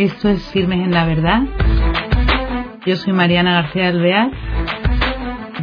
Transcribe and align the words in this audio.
Esto 0.00 0.30
es 0.30 0.42
Firmes 0.52 0.78
en 0.78 0.92
la 0.92 1.04
Verdad. 1.04 1.42
Yo 2.86 2.96
soy 2.96 3.12
Mariana 3.12 3.60
García 3.60 3.88
Alvear. 3.88 4.30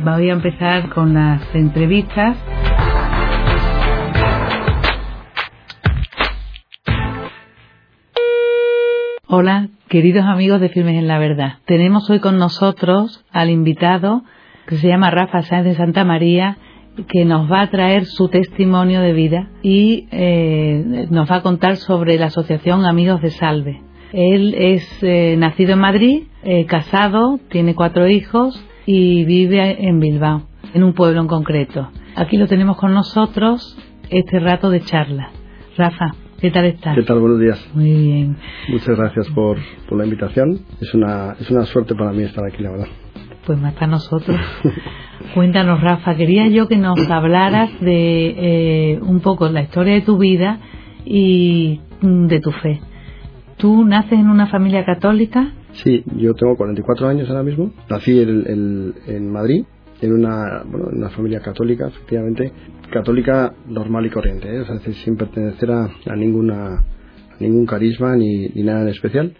Voy 0.04 0.30
a 0.30 0.34
empezar 0.34 0.90
con 0.90 1.16
las 1.16 1.42
entrevistas. 1.56 2.38
Hola, 9.26 9.70
queridos 9.90 10.26
amigos 10.26 10.62
de 10.62 10.70
Firmes 10.70 10.98
en 10.98 11.08
la 11.08 11.18
Verdad. 11.18 11.54
Tenemos 11.66 12.08
hoy 12.12 12.20
con 12.20 12.38
nosotros 12.38 13.26
al 13.32 13.50
invitado 13.50 14.22
que 14.68 14.76
se 14.76 14.88
llama 14.88 15.10
Rafa 15.10 15.42
Sáenz 15.42 15.66
de 15.66 15.74
Santa 15.74 16.06
María 16.06 16.60
que 17.08 17.26
nos 17.26 17.52
va 17.52 17.62
a 17.62 17.72
traer 17.72 18.06
su 18.06 18.30
testimonio 18.30 19.02
de 19.02 19.14
vida 19.14 19.50
y 19.64 20.08
eh, 20.12 21.08
nos 21.10 21.28
va 21.28 21.38
a 21.38 21.42
contar 21.42 21.78
sobre 21.78 22.20
la 22.20 22.28
asociación 22.28 22.86
Amigos 22.86 23.20
de 23.22 23.32
Salve. 23.32 23.87
Él 24.14 24.56
es 24.58 24.88
eh, 25.02 25.36
nacido 25.38 25.74
en 25.74 25.80
Madrid, 25.80 26.24
eh, 26.44 26.66
casado, 26.66 27.40
tiene 27.50 27.76
cuatro 27.76 28.08
hijos 28.08 28.64
y 28.86 29.26
vive 29.26 29.88
en 29.88 30.00
Bilbao, 30.00 30.44
en 30.74 30.84
un 30.84 30.94
pueblo 30.94 31.22
en 31.22 31.28
concreto. 31.28 31.90
Aquí 32.16 32.38
lo 32.38 32.48
tenemos 32.48 32.78
con 32.78 32.94
nosotros 32.94 33.78
este 34.10 34.40
rato 34.40 34.70
de 34.70 34.82
charla. 34.82 35.30
Rafa, 35.76 36.16
¿qué 36.40 36.50
tal 36.52 36.66
estás? 36.66 36.96
¿Qué 36.96 37.04
tal? 37.04 37.20
Buenos 37.20 37.40
días. 37.40 37.70
Muy 37.74 37.92
bien. 37.92 38.38
Muchas 38.70 38.98
gracias 38.98 39.28
por, 39.30 39.58
por 39.90 39.98
la 39.98 40.06
invitación. 40.06 40.62
Es 40.80 40.94
una, 40.94 41.36
es 41.40 41.52
una 41.52 41.66
suerte 41.66 41.94
para 41.94 42.12
mí 42.14 42.24
estar 42.24 42.46
aquí, 42.46 42.64
la 42.64 42.72
verdad. 42.72 42.88
Pues 43.46 43.60
más 43.60 43.74
para 43.74 43.88
nosotros. 43.88 44.40
Cuéntanos, 45.34 45.82
Rafa, 45.82 46.16
quería 46.16 46.48
yo 46.48 46.68
que 46.68 46.78
nos 46.78 47.00
hablaras 47.10 47.70
de 47.82 48.94
eh, 48.94 49.00
un 49.02 49.20
poco 49.20 49.50
la 49.50 49.64
historia 49.64 49.96
de 49.96 50.02
tu 50.02 50.18
vida 50.18 50.60
y 51.06 51.82
de 52.02 52.40
tu 52.40 52.52
fe. 52.52 52.80
¿Tú 53.58 53.86
naces 53.86 54.14
en 54.14 54.30
una 54.30 54.48
familia 54.48 54.86
católica? 54.86 55.54
Sí, 55.72 56.04
yo 56.16 56.34
tengo 56.34 56.56
44 56.56 57.08
años 57.08 57.30
ahora 57.30 57.44
mismo. 57.44 57.72
Nací 57.90 58.20
en, 58.20 58.94
en 59.08 59.32
Madrid, 59.32 59.66
en 60.02 60.14
una, 60.14 60.64
bueno, 60.66 60.90
en 60.92 60.98
una 61.00 61.10
familia 61.10 61.40
católica, 61.40 61.88
efectivamente, 61.88 62.52
católica 62.92 63.54
normal 63.68 64.06
y 64.06 64.10
corriente, 64.10 64.48
¿eh? 64.56 64.60
o 64.62 64.66
sea, 64.66 64.80
sin 64.80 65.18
pertenecer 65.18 65.72
a, 65.72 65.90
a 66.06 66.16
ninguna, 66.16 66.76
a 66.76 67.38
ningún 67.40 67.66
carisma 67.66 68.16
ni, 68.16 68.48
ni 68.50 68.64
nada 68.64 68.84
en 68.84 68.90
especial. 68.90 69.34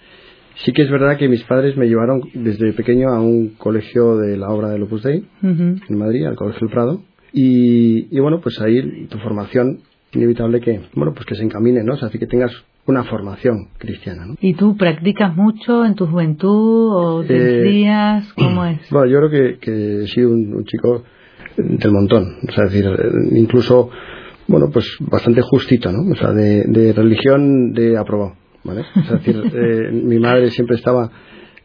Sí 0.66 0.72
que 0.74 0.82
es 0.82 0.90
verdad 0.90 1.18
que 1.18 1.28
mis 1.30 1.44
padres 1.44 1.78
me 1.78 1.88
llevaron 1.88 2.22
desde 2.34 2.74
pequeño 2.74 3.10
a 3.10 3.22
un 3.22 3.50
colegio 3.50 4.18
de 4.18 4.38
la 4.38 4.50
obra 4.50 4.70
de 4.70 4.82
Opus 4.82 5.04
Dei 5.04 5.24
en 5.44 5.98
Madrid, 5.98 6.26
al 6.26 6.36
Colegio 6.36 6.62
del 6.62 6.74
Prado. 6.74 7.02
Y, 7.32 8.08
y, 8.16 8.20
bueno, 8.20 8.42
pues 8.42 8.60
ahí 8.60 9.06
tu 9.08 9.20
formación, 9.20 9.82
inevitable 10.14 10.60
que, 10.60 10.82
bueno, 10.96 11.14
pues 11.14 11.28
que 11.28 11.36
se 11.36 11.44
encamine, 11.44 11.84
¿no? 11.84 11.94
O 11.94 11.98
sea, 11.98 12.08
así 12.08 12.18
que 12.18 12.26
tengas 12.26 12.52
una 12.88 13.04
formación 13.04 13.70
cristiana, 13.78 14.26
¿no? 14.26 14.36
¿Y 14.40 14.54
tú 14.56 14.76
practicas 14.76 15.36
mucho 15.36 15.86
en 15.86 15.96
tu 15.96 16.08
juventud 16.08 16.92
o 16.94 17.24
te 17.24 17.84
eh, 17.84 18.22
¿Cómo 18.36 18.66
es? 18.66 18.90
Bueno, 18.90 19.08
yo 19.08 19.20
creo 19.20 19.30
que, 19.30 19.60
que 19.60 20.04
he 20.04 20.08
sido 20.08 20.32
un, 20.32 20.54
un 20.54 20.64
chico 20.66 21.04
del 21.58 21.92
montón. 21.92 22.38
O 22.48 22.52
sea, 22.52 22.66
es 22.66 22.74
decir, 22.74 22.90
incluso, 23.32 23.90
bueno, 24.48 24.70
pues 24.72 24.86
bastante 25.00 25.42
justito, 25.42 25.92
¿no? 25.92 26.12
O 26.12 26.16
sea, 26.16 26.32
de, 26.32 26.64
de 26.66 26.94
religión 26.94 27.74
de 27.74 27.98
aprobado. 27.98 28.36
¿vale? 28.64 28.86
Es 28.96 29.10
decir, 29.10 29.42
eh, 29.54 29.92
mi 29.92 30.20
madre 30.20 30.52
siempre 30.52 30.76
estaba 30.76 31.10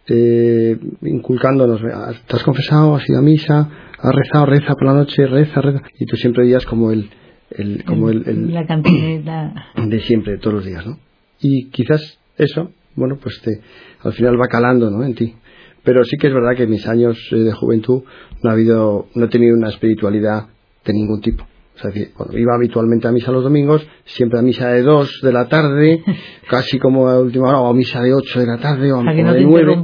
eh, 0.09 0.77
inculcándonos, 1.03 1.81
¿te 1.81 2.37
has 2.37 2.43
confesado? 2.43 2.97
¿Has 2.97 3.09
ido 3.09 3.19
a 3.19 3.23
misa? 3.23 3.69
¿Has 3.99 4.15
rezado? 4.15 4.47
Reza 4.47 4.75
por 4.75 4.87
la 4.87 4.95
noche, 4.95 5.27
reza, 5.27 5.61
reza. 5.61 5.83
Y 5.99 6.07
tú 6.07 6.17
siempre 6.17 6.45
veías 6.45 6.65
como 6.65 6.91
el, 6.91 7.11
el, 7.51 7.85
como 7.85 8.11
el, 8.11 8.27
el 8.27 8.55
la 8.55 8.67
cantineta 8.67 9.53
de 9.77 10.01
siempre, 10.01 10.39
todos 10.39 10.55
los 10.55 10.65
días, 10.65 10.87
¿no? 10.87 10.99
Y 11.43 11.71
quizás 11.71 12.19
eso, 12.39 12.71
bueno, 12.95 13.19
pues 13.21 13.41
te, 13.43 13.61
al 14.03 14.13
final 14.13 14.41
va 14.41 14.47
calando, 14.47 14.91
¿no? 14.91 15.05
En 15.05 15.15
ti. 15.15 15.35
Pero 15.83 16.05
sí 16.05 16.17
que 16.17 16.29
es 16.29 16.33
verdad 16.33 16.55
que 16.57 16.63
en 16.63 16.71
mis 16.71 16.87
años 16.87 17.19
eh, 17.33 17.37
de 17.37 17.53
juventud 17.53 18.05
no 18.43 18.51
ha 18.51 18.53
habido, 18.53 19.09
no 19.15 19.25
he 19.25 19.29
tenido 19.29 19.57
una 19.57 19.69
espiritualidad 19.69 20.47
de 20.85 20.93
ningún 20.93 21.21
tipo. 21.21 21.45
O 21.75 21.79
sea, 21.79 21.91
bueno, 22.17 22.39
iba 22.39 22.55
habitualmente 22.55 23.09
a 23.09 23.13
misa 23.13 23.33
los 23.33 23.43
domingos, 23.43 23.85
siempre 24.05 24.39
a 24.39 24.43
misa 24.43 24.69
de 24.69 24.83
dos 24.83 25.21
de 25.23 25.33
la 25.33 25.49
tarde, 25.49 26.05
casi 26.49 26.79
como 26.79 27.09
a 27.09 27.19
última 27.19 27.49
hora, 27.49 27.61
o 27.61 27.71
a 27.71 27.75
misa 27.75 28.01
de 28.01 28.15
ocho 28.15 28.39
de 28.39 28.47
la 28.47 28.59
tarde, 28.59 28.93
o 28.93 29.01
a, 29.01 29.13
que 29.13 29.23
no 29.23 29.33
de 29.33 29.41
nueve. 29.41 29.83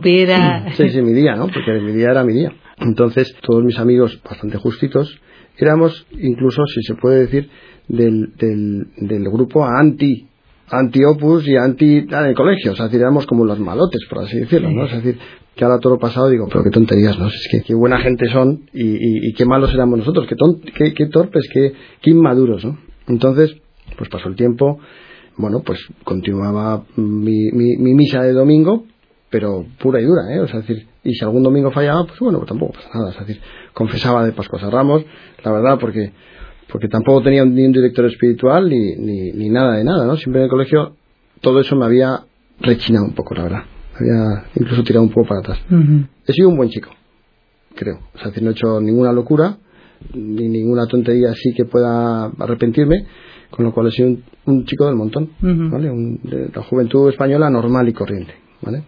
Sí, 0.74 0.90
sí, 0.90 1.02
mi 1.02 1.12
día, 1.12 1.34
¿no? 1.34 1.48
Porque 1.48 1.80
mi 1.80 1.92
día 1.92 2.10
era 2.10 2.22
mi 2.22 2.34
día. 2.34 2.52
Entonces, 2.78 3.34
todos 3.40 3.64
mis 3.64 3.78
amigos, 3.78 4.20
bastante 4.22 4.58
justitos, 4.58 5.20
éramos 5.56 6.06
incluso, 6.12 6.64
si 6.66 6.82
se 6.82 6.94
puede 6.94 7.20
decir, 7.20 7.50
del, 7.88 8.34
del, 8.36 8.86
del 8.98 9.24
grupo 9.24 9.64
anti 9.64 10.27
anti-opus 10.70 11.46
y 11.48 11.56
anti 11.56 11.98
en 11.98 12.26
el 12.26 12.34
colegio, 12.34 12.72
o 12.72 12.76
sea, 12.76 12.86
éramos 12.92 13.26
como 13.26 13.44
los 13.44 13.58
malotes, 13.58 14.00
por 14.08 14.24
así 14.24 14.38
decirlo, 14.38 14.70
¿no? 14.70 14.84
Es 14.86 14.92
decir, 14.92 15.18
que 15.54 15.64
ahora 15.64 15.78
todo 15.78 15.94
lo 15.94 15.98
pasado 15.98 16.28
digo, 16.28 16.46
pero 16.48 16.62
qué 16.62 16.70
tonterías, 16.70 17.18
¿no? 17.18 17.26
Es 17.26 17.48
que 17.50 17.62
qué 17.62 17.74
buena 17.74 17.98
gente 17.98 18.28
son 18.28 18.68
y, 18.72 18.84
y, 18.84 19.28
y 19.28 19.32
qué 19.34 19.44
malos 19.44 19.72
éramos 19.74 19.98
nosotros, 19.98 20.26
qué, 20.28 20.36
ton, 20.36 20.60
qué, 20.60 20.94
qué 20.94 21.06
torpes, 21.06 21.48
qué, 21.52 21.72
qué 22.00 22.10
inmaduros, 22.10 22.64
¿no? 22.64 22.78
Entonces, 23.08 23.56
pues 23.96 24.08
pasó 24.08 24.28
el 24.28 24.36
tiempo, 24.36 24.78
bueno, 25.36 25.62
pues 25.64 25.80
continuaba 26.04 26.84
mi, 26.96 27.50
mi, 27.52 27.76
mi, 27.76 27.94
misa 27.94 28.22
de 28.22 28.32
domingo, 28.32 28.84
pero 29.30 29.64
pura 29.78 30.00
y 30.00 30.04
dura, 30.04 30.34
¿eh? 30.34 30.40
O 30.40 30.48
sea, 30.48 30.60
es 30.60 30.66
decir, 30.68 30.86
y 31.04 31.14
si 31.14 31.24
algún 31.24 31.42
domingo 31.42 31.70
fallaba, 31.70 32.04
pues 32.06 32.18
bueno, 32.20 32.38
pues 32.38 32.48
tampoco 32.48 32.74
pasa 32.74 32.88
nada, 32.94 33.10
es 33.10 33.18
decir, 33.26 33.42
confesaba 33.72 34.24
de 34.24 34.32
Pascuas 34.32 34.62
a 34.62 34.70
Ramos, 34.70 35.04
la 35.42 35.52
verdad, 35.52 35.78
porque 35.80 36.12
porque 36.70 36.88
tampoco 36.88 37.22
tenía 37.22 37.44
ni 37.44 37.64
un 37.66 37.72
director 37.72 38.04
espiritual 38.06 38.68
ni, 38.68 38.96
ni, 38.96 39.32
ni 39.32 39.48
nada 39.48 39.76
de 39.76 39.84
nada, 39.84 40.06
¿no? 40.06 40.16
Siempre 40.16 40.40
en 40.40 40.44
el 40.44 40.50
colegio 40.50 40.96
todo 41.40 41.60
eso 41.60 41.76
me 41.76 41.84
había 41.86 42.20
rechinado 42.60 43.04
un 43.06 43.14
poco, 43.14 43.34
la 43.34 43.42
verdad. 43.44 43.62
Había 43.94 44.44
incluso 44.54 44.82
tirado 44.82 45.04
un 45.04 45.10
poco 45.10 45.28
para 45.28 45.40
atrás. 45.40 45.58
Uh 45.70 45.74
-huh. 45.74 46.08
He 46.26 46.32
sido 46.32 46.48
un 46.48 46.56
buen 46.56 46.68
chico, 46.68 46.90
creo. 47.74 47.98
O 48.14 48.18
sea, 48.18 48.30
no 48.42 48.48
he 48.50 48.52
hecho 48.52 48.80
ninguna 48.80 49.12
locura, 49.12 49.56
ni 50.14 50.48
ninguna 50.48 50.86
tontería 50.86 51.30
así 51.30 51.52
que 51.56 51.64
pueda 51.64 52.26
arrepentirme, 52.38 53.06
con 53.50 53.64
lo 53.64 53.72
cual 53.72 53.88
he 53.88 53.90
sido 53.90 54.08
un, 54.08 54.22
un 54.46 54.64
chico 54.64 54.86
del 54.86 54.94
montón, 54.96 55.30
Uh 55.42 55.46
-huh. 55.46 55.70
¿vale? 55.70 55.90
Un, 55.90 56.20
de 56.22 56.50
la 56.54 56.62
juventud 56.62 57.08
española 57.08 57.50
normal 57.50 57.88
y 57.88 57.92
corriente, 57.92 58.34
¿vale? 58.62 58.82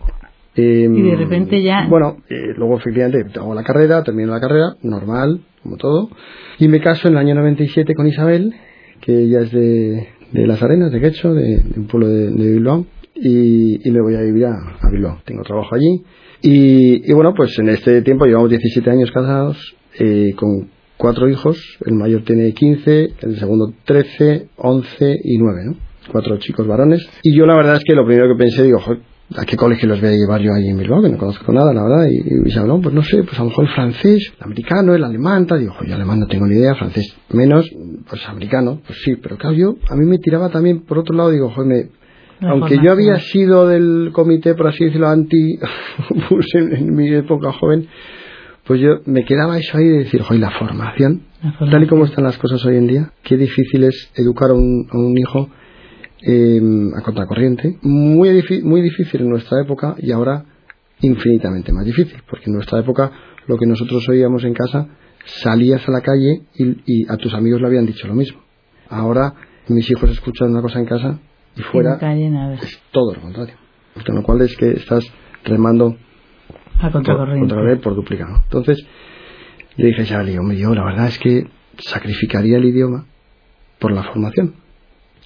Eh, 0.61 0.89
y 0.93 1.03
de 1.03 1.17
repente 1.17 1.63
ya. 1.63 1.87
Bueno, 1.89 2.19
eh, 2.29 2.53
luego 2.57 2.79
efectivamente 2.79 3.39
hago 3.39 3.55
la 3.55 3.63
carrera, 3.63 4.03
termino 4.03 4.33
la 4.33 4.41
carrera, 4.41 4.77
normal, 4.83 5.41
como 5.63 5.77
todo, 5.77 6.11
y 6.59 6.69
me 6.69 6.81
caso 6.81 7.09
en 7.09 7.15
el 7.15 7.19
año 7.19 7.35
97 7.35 7.95
con 7.95 8.07
Isabel, 8.07 8.55
que 9.01 9.13
ella 9.23 9.41
es 9.41 9.53
de, 9.53 10.09
de 10.33 10.47
Las 10.47 10.63
Arenas, 10.63 10.93
de 10.93 11.01
Quecho, 11.01 11.33
de, 11.35 11.59
de 11.59 11.81
un 11.81 11.87
pueblo 11.87 12.09
de, 12.09 12.31
de 12.31 12.53
Bilbao, 12.53 12.87
y, 13.15 13.87
y, 13.87 13.91
me 13.91 14.01
voy 14.01 14.15
a 14.15 14.21
vivir 14.21 14.47
a, 14.47 14.55
a 14.55 14.91
Bilbao. 14.91 15.19
Tengo 15.25 15.43
trabajo 15.43 15.75
allí. 15.75 16.03
Y, 16.43 17.11
y, 17.11 17.13
bueno, 17.13 17.35
pues 17.35 17.59
en 17.59 17.69
este 17.69 18.01
tiempo 18.03 18.25
llevamos 18.25 18.49
17 18.49 18.91
años 18.91 19.11
casados, 19.11 19.77
eh, 19.99 20.33
con 20.37 20.71
cuatro 20.97 21.29
hijos, 21.29 21.79
el 21.85 21.95
mayor 21.95 22.23
tiene 22.23 22.53
15, 22.53 23.15
el 23.21 23.39
segundo 23.39 23.73
13, 23.85 24.49
11 24.57 25.21
y 25.25 25.39
9, 25.39 25.61
¿no? 25.65 25.77
Cuatro 26.13 26.39
chicos 26.39 26.67
varones. 26.67 27.07
Y 27.23 27.35
yo 27.35 27.47
la 27.47 27.57
verdad 27.57 27.77
es 27.77 27.85
que 27.85 27.95
lo 27.95 28.07
primero 28.07 28.29
que 28.29 28.39
pensé, 28.39 28.65
digo, 28.65 28.79
joder, 28.81 29.01
¿A 29.37 29.45
qué 29.45 29.57
colegio 29.57 29.89
los 29.89 30.01
voy 30.01 30.11
a 30.11 30.13
llevar 30.13 30.41
yo 30.41 30.53
ahí 30.53 30.69
en 30.69 30.77
Bilbao? 30.77 31.03
Que 31.03 31.09
no 31.09 31.17
conozco 31.17 31.53
nada, 31.53 31.73
la 31.73 31.83
verdad. 31.85 32.07
Y, 32.11 32.17
y 32.17 32.49
Isabel, 32.49 32.69
no, 32.69 32.81
pues 32.81 32.95
no 32.95 33.03
sé, 33.03 33.23
pues 33.23 33.39
a 33.39 33.43
lo 33.43 33.51
mejor 33.51 33.65
el 33.67 33.71
francés, 33.71 34.33
el 34.37 34.45
americano, 34.45 34.95
el 34.95 35.05
alemán, 35.05 35.47
tal. 35.47 35.61
Digo, 35.61 35.75
yo 35.87 35.95
alemán 35.95 36.21
no 36.21 36.27
tengo 36.27 36.47
ni 36.47 36.57
idea, 36.57 36.75
francés 36.75 37.15
menos, 37.31 37.71
pues 38.09 38.29
americano, 38.29 38.81
pues 38.85 38.99
sí. 39.05 39.17
Pero 39.17 39.37
claro, 39.37 39.55
yo, 39.55 39.77
a 39.89 39.95
mí 39.95 40.05
me 40.05 40.19
tiraba 40.19 40.49
también, 40.49 40.81
por 40.81 40.99
otro 40.99 41.17
lado, 41.17 41.31
digo, 41.31 41.51
joder, 41.51 41.69
me, 41.69 42.01
aunque 42.49 42.79
yo 42.83 42.91
había 42.93 43.17
sido 43.21 43.69
del 43.69 44.11
comité, 44.13 44.55
por 44.55 44.69
así 44.69 44.85
decirlo, 44.85 45.09
anti 45.09 45.59
en, 46.55 46.73
en, 46.75 46.95
mi 46.95 47.13
época 47.13 47.53
joven, 47.53 47.87
pues 48.65 48.81
yo 48.81 49.01
me 49.05 49.25
quedaba 49.25 49.59
eso 49.59 49.77
ahí 49.77 49.87
de 49.87 49.99
decir, 49.99 50.23
joder, 50.23 50.41
la 50.41 50.51
formación, 50.51 51.23
la 51.43 51.53
formación, 51.53 51.71
tal 51.71 51.83
y 51.85 51.87
como 51.87 52.05
están 52.05 52.25
las 52.25 52.39
cosas 52.39 52.65
hoy 52.65 52.77
en 52.77 52.87
día, 52.87 53.13
qué 53.23 53.37
difícil 53.37 53.85
es 53.85 54.11
educar 54.15 54.51
a 54.51 54.55
un, 54.55 54.87
a 54.91 54.99
un 54.99 55.17
hijo 55.19 55.51
eh, 56.23 56.61
a 56.97 57.01
contracorriente, 57.03 57.79
muy, 57.83 58.43
muy 58.63 58.83
difícil 58.83 59.23
en 59.23 59.31
nuestra 59.31 59.63
época 59.63 59.95
y 59.99 60.13
ahora 60.13 60.45
infinitamente 61.01 61.73
más 61.73 61.85
difícil, 61.85 62.23
porque 62.29 62.47
en 62.47 62.55
nuestra 62.55 62.81
época 62.81 63.11
lo 63.47 63.57
que 63.57 63.67
nosotros 63.67 64.07
oíamos 64.09 64.45
en 64.45 64.55
casa, 64.55 64.89
salías 65.25 65.87
a 65.89 65.91
la 65.91 66.01
calle 66.03 66.43
y, 66.55 66.77
y 66.87 67.07
a 67.09 67.17
tus 67.17 67.33
amigos 67.35 67.61
le 67.61 67.69
habían 67.69 67.87
dicho 67.87 68.07
lo 68.07 68.15
mismo. 68.15 68.41
Ahora 68.89 69.35
mis 69.69 69.91
hijos 69.91 70.11
escuchan 70.11 70.51
una 70.51 70.63
cosa 70.63 70.79
en 70.79 70.87
casa 70.87 71.19
y 71.57 71.63
fuera 71.63 71.99
es 72.61 72.83
todo 72.91 73.15
lo 73.15 73.21
contrario. 73.21 73.55
Con 74.07 74.15
lo 74.15 74.23
cual 74.23 74.43
es 74.43 74.57
que 74.57 74.73
estás 74.73 75.05
remando 75.45 75.97
a 76.81 76.91
contracorriente 76.91 77.55
por, 77.55 77.81
por 77.81 77.95
duplicado. 77.95 78.43
Entonces 78.45 78.87
le 79.77 79.87
dije 79.87 80.03
a 80.03 80.07
Xavi, 80.07 80.37
hombre, 80.39 80.59
yo 80.59 80.75
la 80.75 80.85
verdad 80.85 81.09
es 81.09 81.19
que 81.19 81.47
sacrificaría 81.79 82.59
el 82.59 82.65
idioma 82.65 83.07
por 83.79 83.93
la 83.93 84.03
formación 84.03 84.60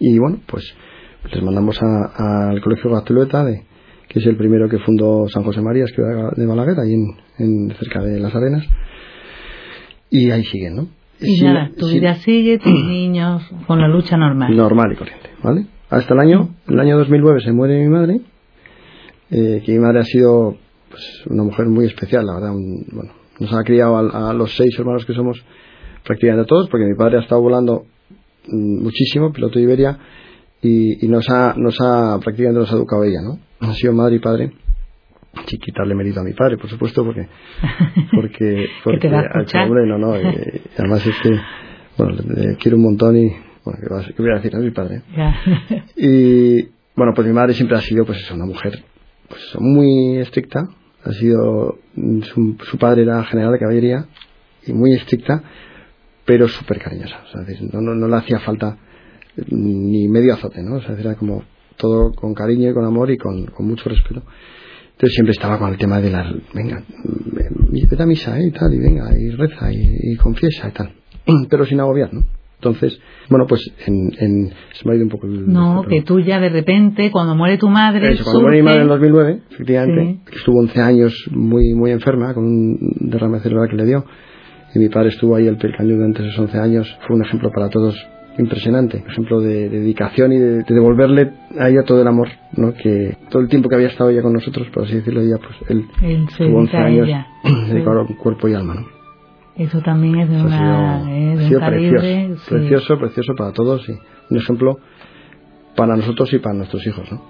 y 0.00 0.18
bueno, 0.18 0.38
pues 0.46 0.64
les 1.32 1.42
mandamos 1.42 1.78
al 1.82 2.60
Colegio 2.60 2.90
Gaztelueta, 2.90 3.44
de, 3.44 3.62
que 4.08 4.18
es 4.18 4.26
el 4.26 4.36
primero 4.36 4.68
que 4.68 4.78
fundó 4.78 5.26
San 5.28 5.42
José 5.42 5.60
María, 5.62 5.86
ciudad 5.86 6.32
de 6.36 6.46
Balaguer, 6.46 6.78
ahí 6.80 6.92
en, 6.94 7.06
en, 7.38 7.70
cerca 7.76 8.02
de 8.02 8.20
Las 8.20 8.34
Arenas. 8.34 8.66
Y 10.10 10.30
ahí 10.30 10.44
siguen, 10.44 10.76
¿no? 10.76 10.88
Y 11.20 11.36
sí, 11.36 11.44
nada, 11.44 11.70
tu 11.76 11.86
sí. 11.86 11.98
vida 11.98 12.14
sigue, 12.16 12.58
tus 12.58 12.72
niños, 12.86 13.42
con 13.66 13.80
la 13.80 13.88
lucha 13.88 14.16
normal. 14.16 14.54
Normal 14.54 14.92
y 14.92 14.96
corriente, 14.96 15.30
¿vale? 15.42 15.66
Hasta 15.90 16.14
el 16.14 16.20
año, 16.20 16.48
el 16.68 16.80
año 16.80 16.98
2009 16.98 17.40
se 17.40 17.52
muere 17.52 17.82
mi 17.82 17.88
madre. 17.88 18.20
eh, 19.30 19.62
que 19.64 19.72
mi 19.72 19.78
madre 19.78 20.00
ha 20.00 20.04
sido 20.04 20.56
pues, 20.90 21.22
una 21.28 21.42
mujer 21.44 21.66
muy 21.66 21.86
especial, 21.86 22.26
la 22.26 22.34
verdad. 22.34 22.52
bueno, 22.52 23.12
nos 23.40 23.52
ha 23.52 23.62
criado 23.64 23.96
a, 23.96 24.32
los 24.34 24.54
seis 24.54 24.78
hermanos 24.78 25.04
que 25.06 25.14
somos 25.14 25.42
prácticamente 26.04 26.46
todos, 26.46 26.68
porque 26.68 26.86
mi 26.86 26.94
padre 26.94 27.18
ha 27.18 27.22
estado 27.22 27.40
volando 27.40 27.86
muchísimo, 28.48 29.32
piloto 29.32 29.58
de 29.58 29.64
Iberia, 29.64 29.98
y, 30.62 31.06
nos, 31.08 31.28
ha, 31.28 31.54
nos 31.56 31.78
ha 31.80 32.18
prácticamente 32.20 32.60
nos 32.60 32.72
ha 32.72 32.76
educado 32.76 33.04
ella, 33.04 33.20
¿no? 33.22 33.38
Ha 33.60 33.74
sido 33.74 33.92
madre 33.92 34.16
y 34.16 34.18
padre. 34.18 34.52
Sin 35.46 35.58
quitarle 35.58 35.96
mérito 35.96 36.20
a 36.20 36.22
mi 36.22 36.32
padre, 36.32 36.56
por 36.56 36.70
supuesto, 36.70 37.04
porque 37.04 37.26
porque, 38.14 38.66
porque 38.84 39.08
hombre, 39.08 39.86
no, 39.86 39.98
no, 39.98 40.16
y, 40.16 40.62
además 40.78 41.04
es 41.04 41.14
que, 41.22 41.30
bueno, 41.98 42.16
le, 42.34 42.56
quiero 42.56 42.76
un 42.76 42.84
montón 42.84 43.16
y, 43.16 43.30
bueno, 43.64 43.80
¿qué, 44.06 44.22
voy 44.22 44.30
a 44.30 44.36
decir 44.36 44.54
a 44.54 44.60
mi 44.60 44.70
padre? 44.70 45.02
y, 45.96 46.62
bueno, 46.94 47.12
pues 47.14 47.26
mi 47.26 47.34
madre 47.34 47.52
siempre 47.52 47.76
ha 47.76 47.80
sido, 47.80 48.06
pues 48.06 48.30
una 48.30 48.46
mujer, 48.46 48.84
pues 49.28 49.42
muy 49.58 50.18
estricta, 50.18 50.68
ha 51.04 51.12
sido, 51.12 51.78
su, 52.22 52.56
su 52.62 52.78
padre 52.78 53.02
era 53.02 53.24
general 53.24 53.52
de 53.52 53.58
caballería, 53.58 54.06
y 54.66 54.72
muy 54.72 54.94
estricta, 54.94 55.42
pero 56.24 56.48
súper 56.48 56.78
cariñosa, 56.78 57.22
o 57.24 57.28
sea, 57.28 57.42
no, 57.72 57.80
no, 57.80 57.94
no 57.94 58.08
le 58.08 58.16
hacía 58.16 58.40
falta 58.40 58.78
ni 59.48 60.08
medio 60.08 60.34
azote, 60.34 60.62
¿no? 60.62 60.76
O 60.76 60.80
sea, 60.80 60.96
era 60.98 61.14
como 61.14 61.42
todo 61.76 62.12
con 62.12 62.34
cariño 62.34 62.70
y 62.70 62.74
con 62.74 62.84
amor 62.84 63.10
y 63.10 63.18
con, 63.18 63.46
con 63.46 63.66
mucho 63.66 63.88
respeto. 63.88 64.22
Entonces 64.92 65.14
siempre 65.14 65.32
estaba 65.32 65.58
con 65.58 65.70
el 65.70 65.78
tema 65.78 66.00
de 66.00 66.10
las, 66.10 66.32
venga, 66.54 66.82
vete 67.90 68.02
a 68.02 68.06
misa 68.06 68.38
¿eh? 68.38 68.46
y 68.46 68.50
tal, 68.52 68.72
y 68.72 68.78
venga, 68.78 69.10
y 69.18 69.30
reza, 69.30 69.72
y, 69.72 70.16
confiesa 70.16 70.68
y 70.68 70.72
tal. 70.72 70.92
Pero 71.50 71.66
sin 71.66 71.80
agobiar, 71.80 72.14
¿no? 72.14 72.22
Entonces, 72.56 72.98
bueno, 73.28 73.46
pues 73.46 73.60
en, 73.86 74.12
en, 74.18 74.48
se 74.72 74.88
me 74.88 74.92
ha 74.92 74.96
ido 74.96 75.04
un 75.04 75.10
poco 75.10 75.26
el... 75.26 75.52
No, 75.52 75.84
que 75.86 76.00
tú 76.02 76.20
ya 76.20 76.38
de 76.40 76.48
repente, 76.48 77.10
cuando 77.10 77.34
muere 77.34 77.58
tu 77.58 77.68
madre... 77.68 78.12
Eso, 78.12 78.24
cuando 78.24 78.42
muere 78.42 78.58
mi 78.58 78.62
madre 78.62 78.82
en 78.82 78.88
2009, 78.88 79.42
efectivamente, 79.50 80.20
que 80.30 80.36
estuvo 80.38 80.60
11 80.60 80.80
años 80.80 81.28
muy 81.32 81.74
muy 81.74 81.90
enferma, 81.90 82.32
con 82.32 82.44
un 82.44 82.78
derrame 83.00 83.40
cerebral 83.40 83.68
que 83.68 83.76
le 83.76 83.84
dio, 83.84 84.04
y 84.74 84.78
mi 84.78 84.88
padre 84.88 85.10
estuvo 85.10 85.36
ahí 85.36 85.46
el 85.46 85.56
cañón 85.56 85.96
durante 85.96 86.22
esos 86.26 86.38
11 86.38 86.58
años, 86.58 86.98
fue 87.06 87.16
un 87.16 87.22
ejemplo 87.22 87.50
para 87.54 87.68
todos 87.68 87.94
impresionante, 88.38 88.98
por 88.98 89.10
ejemplo, 89.10 89.40
de, 89.40 89.68
dedicación 89.68 90.32
y 90.32 90.38
de, 90.38 90.64
devolverle 90.64 91.32
a 91.58 91.68
ella 91.68 91.84
todo 91.84 92.02
el 92.02 92.08
amor, 92.08 92.28
¿no? 92.56 92.74
Que 92.74 93.16
todo 93.30 93.42
el 93.42 93.48
tiempo 93.48 93.68
que 93.68 93.76
había 93.76 93.88
estado 93.88 94.10
ella 94.10 94.22
con 94.22 94.32
nosotros, 94.32 94.66
por 94.72 94.84
así 94.84 94.96
decirlo, 94.96 95.20
ella, 95.20 95.38
pues 95.38 95.70
él, 95.70 95.86
tuvo 96.36 96.58
11 96.58 96.76
años 96.76 97.08
dedicado 97.68 98.06
cuerpo 98.20 98.48
y 98.48 98.54
alma, 98.54 98.74
¿no? 98.74 98.86
Eso 99.56 99.80
también 99.82 100.18
es 100.18 100.28
de 100.28 100.42
una... 100.42 101.04
precioso, 101.68 102.44
precioso, 102.48 102.98
precioso 102.98 103.34
para 103.36 103.52
todos 103.52 103.88
y 103.88 103.92
un 104.30 104.36
ejemplo 104.36 104.78
para 105.76 105.94
nosotros 105.94 106.32
y 106.32 106.38
para 106.38 106.56
nuestros 106.56 106.84
hijos, 106.84 107.10
¿no? 107.12 107.22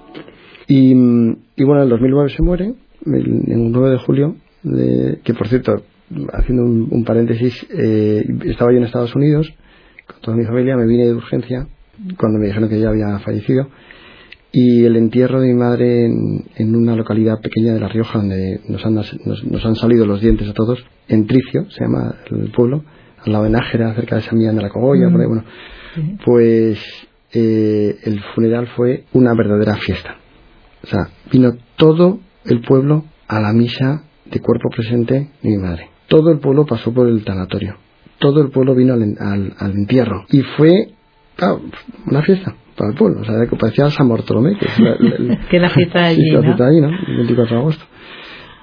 Y, 0.67 0.93
y 0.93 1.64
bueno, 1.64 1.82
en 1.82 1.85
el 1.85 1.88
2009 1.91 2.31
se 2.31 2.43
muere, 2.43 2.75
en 3.05 3.52
el 3.52 3.70
9 3.70 3.91
de 3.91 3.99
julio, 3.99 4.37
de, 4.62 5.20
que 5.23 5.35
por 5.35 5.49
cierto, 5.49 5.82
haciendo 6.33 6.65
un, 6.65 7.05
paréntesis, 7.05 7.67
eh, 7.71 8.25
estaba 8.45 8.73
yo 8.73 8.79
en 8.79 8.85
Estados 8.85 9.15
Unidos 9.15 9.53
con 10.06 10.21
toda 10.21 10.37
mi 10.37 10.45
familia, 10.45 10.77
me 10.77 10.87
vine 10.87 11.06
de 11.06 11.15
urgencia 11.15 11.67
cuando 12.19 12.39
me 12.39 12.47
dijeron 12.47 12.69
que 12.69 12.79
ya 12.79 12.89
había 12.89 13.19
fallecido 13.21 13.69
y 14.56 14.85
el 14.85 14.95
entierro 14.95 15.41
de 15.41 15.49
mi 15.49 15.55
madre 15.55 16.05
en, 16.05 16.77
una 16.77 16.95
localidad 16.95 17.41
pequeña 17.41 17.75
de 17.75 17.81
La 17.81 17.89
Rioja 17.89 18.21
donde 18.21 18.61
nos 18.69 18.87
han, 18.87 18.95
nos, 18.95 19.67
han, 19.67 19.75
salido 19.75 20.06
los 20.06 20.21
dientes 20.21 20.49
a 20.49 20.53
todos, 20.53 20.87
en 21.09 21.27
Tricio, 21.27 21.69
se 21.71 21.85
llama 21.85 22.15
el 22.31 22.53
pueblo, 22.53 22.85
al 23.25 23.33
lado 23.33 23.45
de 23.45 23.51
Nájera, 23.51 23.95
cerca 23.97 24.15
de 24.15 24.23
San 24.23 24.39
Millán 24.39 24.55
de 24.55 24.62
la 24.62 24.69
Cogolla, 24.69 25.11
por 25.11 25.21
ahí, 25.21 25.27
bueno, 25.27 25.45
pues 26.25 26.79
eh, 27.33 27.97
el 28.05 28.21
funeral 28.37 28.69
fue 28.77 29.05
una 29.12 29.35
verdadera 29.35 29.75
fiesta. 29.75 30.19
O 30.85 30.87
sea, 30.87 31.09
vino 31.33 31.56
todo 31.75 32.21
el 32.45 32.61
pueblo 32.61 33.06
a 33.27 33.41
la 33.41 33.53
misa 33.53 34.05
de 34.25 34.39
cuerpo 34.39 34.69
presente 34.71 35.31
de 35.43 35.51
mi 35.51 35.56
madre. 35.56 35.94
Todo 36.09 36.31
el 36.31 36.39
pueblo 36.39 36.67
pasó 36.67 36.93
por 36.93 37.09
el 37.09 37.25
tanatorio 37.25 37.77
todo 38.19 38.41
el 38.41 38.51
pueblo 38.51 38.75
vino 38.75 38.95
al, 38.95 39.53
entierro. 39.75 40.25
Y 40.31 40.41
fue 40.56 40.89
una 42.06 42.23
fiesta 42.23 42.55
para 42.77 42.91
el 42.91 42.97
pueblo. 42.97 43.21
O 43.21 43.25
sea, 43.25 43.47
que 43.47 43.56
parecía 43.56 43.91
San 43.91 44.09
Bartolomé, 44.09 44.56
que 44.56 44.65
es 44.65 44.81
la, 45.61 45.69
fiesta 45.71 46.06
allí, 46.06 46.31
la 46.31 46.43
fiesta 46.43 46.67
allí, 46.67 46.81
¿no? 46.81 46.89
El 46.89 47.17
24 47.19 47.55
de 47.55 47.61
agosto. 47.61 47.85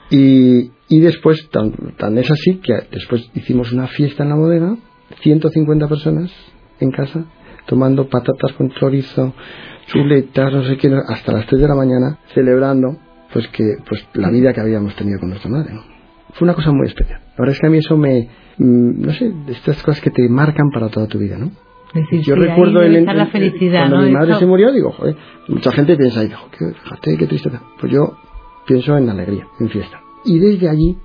Y, 0.10 0.72
y 0.90 1.00
después, 1.00 1.48
tan, 1.52 1.72
tan 1.98 2.18
es 2.18 2.30
así 2.32 2.56
que 2.56 2.74
después 2.92 3.30
hicimos 3.34 3.72
una 3.72 3.88
fiesta 3.88 4.24
en 4.24 4.30
la 4.30 4.36
bodega, 4.36 4.76
150 5.22 5.88
personas 5.88 6.32
en 6.80 6.92
casa, 6.92 7.26
tomando 7.68 8.10
patatas 8.10 8.54
con 8.54 8.72
chorizo, 8.72 9.34
chuletas, 9.86 10.52
no 10.52 10.64
sé 10.64 10.78
qué, 10.78 10.92
hasta 11.08 11.32
las 11.32 11.46
3 11.46 11.62
de 11.62 11.68
la 11.68 11.76
mañana, 11.76 12.18
celebrando 12.34 12.98
pues 13.32 13.48
que 13.50 13.76
pues 13.88 14.06
la 14.16 14.30
vida 14.30 14.52
que 14.52 14.60
habíamos 14.60 14.94
tenido 14.96 15.20
con 15.20 15.30
nuestra 15.30 15.50
madre. 15.50 15.72
Fue 16.34 16.46
una 16.46 16.54
cosa 16.54 16.72
muy 16.72 16.88
especial. 16.88 17.20
La 17.20 17.36
verdad 17.40 17.54
es 17.54 17.60
que 17.60 17.68
a 17.68 17.70
mí 17.70 17.78
eso 17.78 17.98
me, 17.98 18.30
Mm, 18.62 19.02
no 19.02 19.14
sé, 19.14 19.34
estas 19.48 19.82
cosas 19.82 20.02
que 20.02 20.12
te 20.12 20.28
marcan 20.30 20.70
para 20.72 20.90
toda 20.90 21.08
tu 21.08 21.18
vida, 21.18 21.38
¿no? 21.38 21.52
yo 22.24 22.36
recuerdo 22.36 22.82
el, 22.84 23.04
la 23.04 23.26
felicidad, 23.28 23.90
cuando 23.90 24.08
mi 24.08 24.12
madre 24.12 24.36
se 24.36 24.46
murió, 24.46 24.72
digo, 24.72 24.92
joder, 24.92 25.18
mucha 25.50 25.72
gente 25.74 25.98
piensa, 25.98 26.22
digo, 26.22 26.38
qué, 27.02 27.18
qué 27.18 27.28
tristeza. 27.28 27.62
Pues 27.80 27.92
yo 27.92 28.18
pienso 28.66 28.96
en 28.98 29.10
alegría, 29.10 29.46
en 29.60 29.70
fiesta. 29.70 30.00
Y 30.24 30.40
desde 30.40 30.70
allí, 30.70 30.96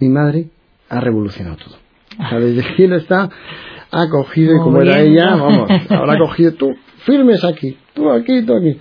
mi 0.00 0.08
madre 0.10 0.48
ha 0.90 1.00
revolucionado 1.00 1.56
todo. 1.56 1.76
O 2.18 2.28
sea, 2.28 2.40
desde 2.40 2.74
que 2.74 2.84
él 2.84 2.92
está, 2.92 3.30
ha 3.90 4.08
cogido, 4.10 4.56
y 4.56 4.58
como 4.58 4.82
era 4.82 5.00
ella, 5.00 5.36
vamos, 5.36 5.70
ahora 5.88 6.14
ha 6.14 6.18
cogido, 6.18 6.52
tú 6.52 6.74
firmes 7.06 7.42
aquí, 7.44 7.78
tú 7.94 8.10
aquí, 8.10 8.42
tú 8.42 8.54
aquí. 8.54 8.76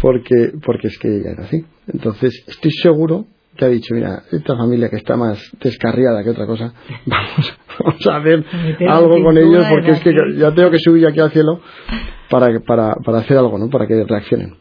Porque, 0.00 0.52
porque 0.64 0.88
es 0.88 0.98
que 0.98 1.08
ella 1.08 1.32
era 1.32 1.44
así. 1.44 1.64
Entonces, 1.92 2.44
estoy 2.46 2.70
seguro 2.70 3.26
que 3.56 3.64
ha 3.64 3.68
dicho, 3.68 3.94
mira, 3.94 4.22
esta 4.32 4.56
familia 4.56 4.88
que 4.88 4.96
está 4.96 5.16
más 5.16 5.38
descarriada 5.62 6.22
que 6.22 6.30
otra 6.30 6.46
cosa, 6.46 6.72
vamos, 7.06 7.58
vamos 7.78 8.06
a 8.06 8.16
hacer 8.16 8.44
algo 8.88 9.22
con 9.22 9.38
ellos 9.38 9.66
porque 9.68 9.90
es 9.92 10.00
que 10.00 10.12
ya 10.36 10.52
tengo 10.54 10.70
que 10.70 10.78
subir 10.78 11.06
aquí 11.06 11.20
al 11.20 11.30
cielo 11.30 11.60
para, 12.30 12.60
para, 12.60 12.94
para 13.04 13.18
hacer 13.18 13.36
algo, 13.36 13.58
¿no? 13.58 13.68
Para 13.68 13.86
que 13.86 14.04
reaccionen. 14.04 14.54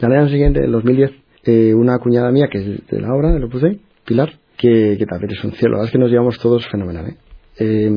Ya 0.00 0.06
el 0.06 0.14
año 0.14 0.28
siguiente, 0.28 0.64
en 0.64 0.72
2010, 0.72 1.10
eh, 1.44 1.74
una 1.74 1.98
cuñada 1.98 2.30
mía 2.30 2.48
que 2.50 2.58
es 2.58 2.86
de 2.86 3.00
la 3.00 3.12
obra, 3.14 3.32
de 3.32 3.40
lo 3.40 3.48
puse, 3.48 3.80
Pilar, 4.04 4.32
que, 4.56 4.96
que 4.98 5.06
también 5.06 5.32
es 5.32 5.44
un 5.44 5.52
cielo, 5.52 5.72
la 5.72 5.78
verdad 5.78 5.86
es 5.86 5.92
que 5.92 5.98
nos 5.98 6.10
llevamos 6.10 6.38
todos 6.38 6.66
fenomenal, 6.68 7.06
¿eh? 7.08 7.16
eh 7.58 7.90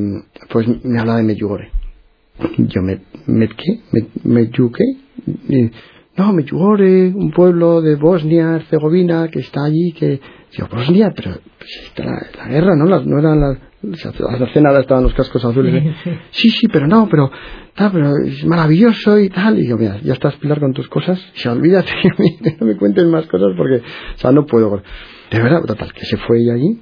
pues 0.49 0.67
me 0.83 0.99
habla 0.99 1.17
de 1.17 1.23
Medjugorje. 1.23 1.69
Yo 2.57 2.81
me, 2.81 3.01
me, 3.27 3.47
¿qué? 3.49 3.81
Me, 3.91 4.07
Medjugorje, 4.23 4.83
no, 6.17 6.33
Medjugorje, 6.33 7.13
un 7.15 7.31
pueblo 7.31 7.81
de 7.81 7.95
Bosnia, 7.95 8.55
Herzegovina, 8.55 9.29
que 9.29 9.39
está 9.39 9.63
allí, 9.63 9.93
que 9.93 10.19
Digo, 10.51 10.67
Bosnia, 10.69 11.13
pero 11.15 11.37
pues, 11.57 11.93
la, 11.97 12.27
la, 12.37 12.47
guerra, 12.49 12.75
¿no? 12.75 12.85
no 12.85 13.19
eran 13.19 13.39
las, 13.39 13.57
hace 14.05 14.61
nada 14.61 14.81
estaban 14.81 15.03
los 15.03 15.13
cascos 15.13 15.43
azules. 15.43 15.73
¿eh? 15.73 16.19
Sí, 16.31 16.49
sí, 16.49 16.67
pero 16.67 16.87
no, 16.87 17.07
pero, 17.09 17.31
pero 17.75 18.11
es 18.25 18.45
maravilloso 18.45 19.17
y 19.17 19.29
tal. 19.29 19.59
Y 19.59 19.67
yo, 19.67 19.77
mira, 19.77 19.99
ya 20.01 20.13
estás 20.13 20.35
Pilar 20.35 20.59
con 20.59 20.73
tus 20.73 20.87
cosas. 20.89 21.19
Y 21.43 21.47
olvídate 21.47 21.91
que 22.01 22.57
no 22.59 22.67
me 22.67 22.75
cuentes 22.75 23.05
más 23.05 23.25
cosas 23.27 23.49
porque, 23.57 23.77
o 23.77 24.17
sea, 24.17 24.31
no 24.31 24.45
puedo. 24.45 24.81
De 25.31 25.41
verdad, 25.41 25.63
total, 25.65 25.93
que 25.93 26.05
se 26.05 26.17
fue 26.17 26.41
ella 26.41 26.53
allí, 26.53 26.81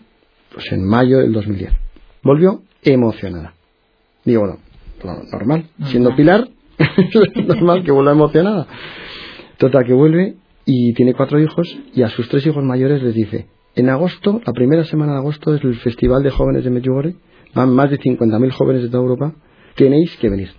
pues 0.53 0.71
en 0.71 0.85
mayo 0.85 1.19
del 1.19 1.31
2010. 1.31 1.71
Volvió 2.23 2.63
emocionada. 2.83 3.53
Digo, 4.25 4.41
bueno, 5.03 5.23
normal, 5.31 5.65
siendo 5.85 6.15
Pilar, 6.15 6.49
es 6.77 7.45
normal 7.45 7.83
que 7.83 7.91
vuelva 7.91 8.11
emocionada. 8.11 8.67
Total, 9.57 9.85
que 9.85 9.93
vuelve 9.93 10.35
y 10.65 10.93
tiene 10.93 11.13
cuatro 11.13 11.39
hijos 11.39 11.77
y 11.93 12.01
a 12.01 12.09
sus 12.09 12.27
tres 12.29 12.45
hijos 12.45 12.63
mayores 12.63 13.01
les 13.01 13.13
dice, 13.13 13.47
en 13.75 13.89
agosto, 13.89 14.41
la 14.45 14.53
primera 14.53 14.83
semana 14.83 15.13
de 15.13 15.17
agosto 15.19 15.53
es 15.53 15.63
el 15.63 15.75
Festival 15.75 16.23
de 16.23 16.31
Jóvenes 16.31 16.63
de 16.63 16.69
Medjugorje, 16.69 17.15
van 17.53 17.73
más 17.73 17.89
de 17.89 17.99
50.000 17.99 18.51
jóvenes 18.51 18.83
de 18.83 18.89
toda 18.89 19.03
Europa, 19.03 19.33
tenéis 19.75 20.15
que 20.17 20.29
venir. 20.29 20.51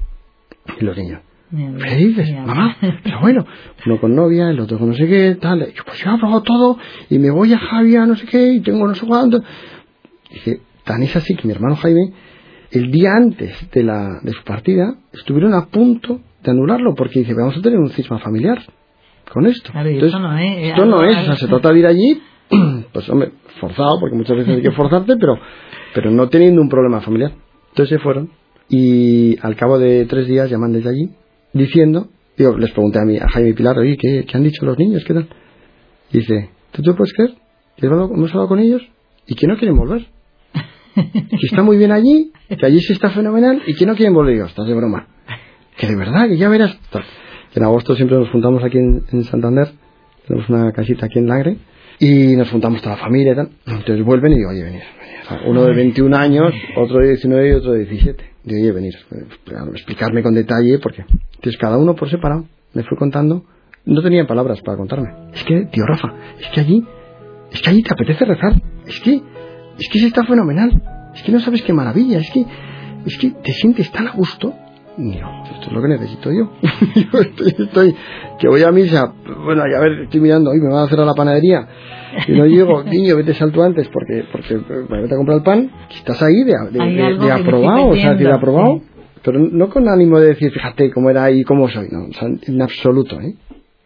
Y 0.81 0.85
los 0.85 0.97
niños, 0.97 1.21
¿qué 1.51 1.97
dices, 1.97 2.33
mamá? 2.47 2.77
Pero 3.03 3.21
bueno, 3.21 3.47
uno 3.87 4.01
con 4.01 4.15
novia, 4.15 4.51
el 4.51 4.61
otro 4.61 4.79
con 4.79 4.89
no 4.89 4.95
sé 4.95 5.07
qué, 5.07 5.37
tal. 5.41 5.63
Y 5.63 5.73
yo, 5.73 5.85
pues 5.85 5.99
yo 5.99 6.11
he 6.15 6.43
todo 6.43 6.79
y 7.09 7.19
me 7.19 7.31
voy 7.31 7.53
a 7.53 7.59
Javier, 7.59 8.07
no 8.07 8.17
sé 8.17 8.27
qué, 8.27 8.55
y 8.55 8.61
tengo 8.61 8.87
no 8.87 8.95
sé 8.95 9.07
cuánto. 9.07 9.43
Dice, 10.31 10.61
tan 10.85 11.03
es 11.03 11.15
así 11.17 11.35
que 11.35 11.47
mi 11.47 11.55
hermano 11.55 11.77
Jaime, 11.77 12.13
el 12.71 12.91
día 12.91 13.11
antes 13.17 13.69
de, 13.71 13.83
la, 13.83 14.21
de 14.23 14.33
su 14.33 14.45
partida, 14.45 14.95
estuvieron 15.13 15.55
a 15.55 15.67
punto 15.67 16.21
de 16.43 16.51
anularlo 16.51 16.95
porque 16.95 17.21
dice, 17.21 17.35
vamos 17.35 17.57
a 17.57 17.61
tener 17.61 17.79
un 17.79 17.91
cisma 17.91 18.19
familiar 18.19 18.63
con 19.33 19.47
esto. 19.47 19.73
esto 20.07 20.19
no 20.19 20.39
es. 20.39 20.69
Esto 20.71 20.87
no 20.87 21.05
es, 21.05 21.19
o 21.19 21.23
sea, 21.23 21.37
se 21.37 21.47
trata 21.47 21.73
de 21.73 21.79
ir 21.79 21.87
allí, 21.87 22.23
pues 22.93 23.09
hombre, 23.09 23.33
forzado, 23.61 23.99
porque 24.01 24.17
muchas 24.17 24.37
veces 24.37 24.57
hay 24.57 24.63
que 24.63 24.73
forzarte, 24.73 25.17
pero, 25.17 25.39
pero 25.95 26.11
no 26.11 26.29
teniendo 26.29 26.61
un 26.61 26.69
problema 26.69 27.01
familiar. 27.01 27.33
Entonces 27.71 27.99
se 27.99 28.03
fueron 28.03 28.31
y 28.69 29.37
al 29.45 29.57
cabo 29.57 29.79
de 29.79 30.07
tres 30.07 30.27
días 30.27 30.51
llaman 30.51 30.73
desde 30.73 30.91
allí 30.91 31.11
diciendo, 31.53 32.09
digo, 32.37 32.57
les 32.57 32.71
pregunté 32.73 32.99
a, 33.01 33.05
mí, 33.05 33.17
a 33.17 33.29
Jaime 33.29 33.55
Pilar, 33.55 33.79
oye, 33.79 33.97
¿qué, 33.97 34.25
¿qué, 34.27 34.37
han 34.37 34.45
dicho 34.45 34.65
los 34.65 34.79
niños? 34.79 35.05
¿Qué 35.05 35.15
tal? 35.15 35.29
dice, 36.13 36.51
¿tú 36.73 36.83
te 36.83 36.93
puedes 36.95 37.13
creer? 37.13 37.35
Hemos 37.79 38.31
hablado 38.31 38.49
con 38.49 38.59
ellos 38.59 38.83
y 39.27 39.35
que 39.35 39.47
no 39.47 39.57
quieren 39.57 39.77
volver. 39.77 40.07
que 40.95 41.47
está 41.47 41.63
muy 41.63 41.77
bien 41.77 41.93
allí, 41.93 42.33
que 42.49 42.67
allí 42.67 42.81
sí 42.81 42.93
está 42.93 43.11
fenomenal 43.11 43.63
y 43.67 43.75
que 43.75 43.87
no 43.87 43.95
quieren 43.95 44.15
volver. 44.15 44.37
Yo, 44.37 44.45
estás 44.45 44.67
de 44.67 44.75
broma. 44.75 45.07
Que 45.77 45.87
de 45.87 45.97
verdad, 45.97 46.29
que 46.29 46.37
ya 46.37 46.49
verás. 46.49 46.77
En 47.55 47.63
agosto 47.63 47.97
siempre 47.97 48.19
nos 48.19 48.29
juntamos 48.31 48.63
aquí 48.63 48.79
en, 48.79 49.25
Santander, 49.25 49.69
tenemos 50.27 50.49
una 50.51 50.73
casita 50.73 51.07
aquí 51.07 51.19
en 51.19 51.27
Lagre, 51.27 51.57
Y 52.01 52.35
nos 52.35 52.51
juntamos 52.51 52.81
toda 52.81 52.97
la 52.97 53.03
familia 53.03 53.33
y 53.33 53.37
tal. 53.37 53.51
Entonces 53.67 54.03
vuelven 54.03 54.33
y 54.33 54.37
digo, 54.37 54.51
oye, 54.51 54.65
venir. 54.65 54.83
Uno 55.47 55.65
de 55.65 55.75
21 55.75 56.17
años, 56.17 56.53
otro 56.77 56.99
de 56.99 57.09
19 57.09 57.49
y 57.49 57.53
otro 57.53 57.73
de 57.73 57.85
17. 57.85 58.25
Digo, 58.43 58.61
oye, 58.61 58.73
venir. 58.73 58.95
Explicarme 59.75 60.23
con 60.23 60.35
detalle 60.35 60.79
porque... 60.79 61.05
Entonces 61.35 61.59
cada 61.61 61.77
uno 61.77 61.95
por 61.95 62.09
separado 62.09 62.47
me 62.73 62.83
fue 62.85 62.97
contando. 62.97 63.45
No 63.85 64.03
tenía 64.03 64.27
palabras 64.27 64.63
para 64.63 64.79
contarme. 64.79 65.09
Es 65.35 65.45
que, 65.45 65.67
tío 65.67 65.85
Rafa, 65.87 66.15
es 66.41 66.49
que 66.49 66.61
allí... 66.61 66.85
Es 67.53 67.61
que 67.61 67.71
allí 67.71 67.83
te 67.83 67.93
apetece 67.93 68.25
rezar. 68.25 68.55
Es 68.87 68.99
que... 69.01 69.21
Es 69.79 69.89
que 69.93 69.99
se 69.99 70.07
está 70.07 70.25
fenomenal. 70.25 70.71
Es 71.15 71.23
que 71.23 71.33
no 71.33 71.41
sabes 71.41 71.63
qué 71.63 71.75
maravilla. 71.75 72.19
Es 72.19 72.31
que... 72.31 72.47
Es 73.05 73.19
que 73.19 73.31
te 73.31 73.53
sientes 73.53 73.91
tan 73.93 74.09
a 74.09 74.13
gusto 74.13 74.55
no, 75.01 75.45
esto 75.45 75.67
es 75.67 75.73
lo 75.73 75.83
que 75.83 75.89
necesito 75.89 76.31
yo. 76.31 76.51
yo 77.13 77.21
estoy, 77.21 77.55
estoy, 77.59 77.97
que 78.39 78.49
voy 78.49 78.63
a 78.63 78.71
misa, 78.71 79.13
bueno, 79.45 79.63
a 79.63 79.81
ver, 79.81 80.03
estoy 80.03 80.21
mirando, 80.21 80.51
hoy 80.51 80.61
me 80.61 80.69
van 80.69 80.83
a 80.83 80.85
hacer 80.85 81.01
a 81.01 81.05
la 81.05 81.15
panadería. 81.15 81.67
Y 82.29 82.33
no 82.33 82.47
llego, 82.47 82.83
niño, 82.85 83.17
vete 83.17 83.35
salto 83.35 83.63
antes 83.63 83.89
porque, 83.89 84.25
porque 84.31 84.57
bueno, 84.57 85.03
vete 85.03 85.15
a 85.15 85.17
comprar 85.17 85.39
el 85.39 85.45
pan. 85.45 85.71
Estás 85.91 86.23
ahí 86.23 86.45
de, 86.45 86.55
de, 87.19 87.33
aprobado, 87.33 87.89
o 87.89 87.97
sea, 87.97 88.15
de 88.15 88.31
aprobado. 88.31 88.83
Pero 89.23 89.39
no 89.39 89.69
con 89.69 89.89
ánimo 89.89 90.19
de 90.19 90.29
decir, 90.29 90.51
fíjate 90.51 90.91
cómo 90.91 91.11
era 91.11 91.31
y 91.31 91.43
cómo 91.43 91.69
soy, 91.69 91.89
no, 91.91 92.09
en 92.47 92.63
absoluto, 92.63 93.21
¿eh? 93.21 93.35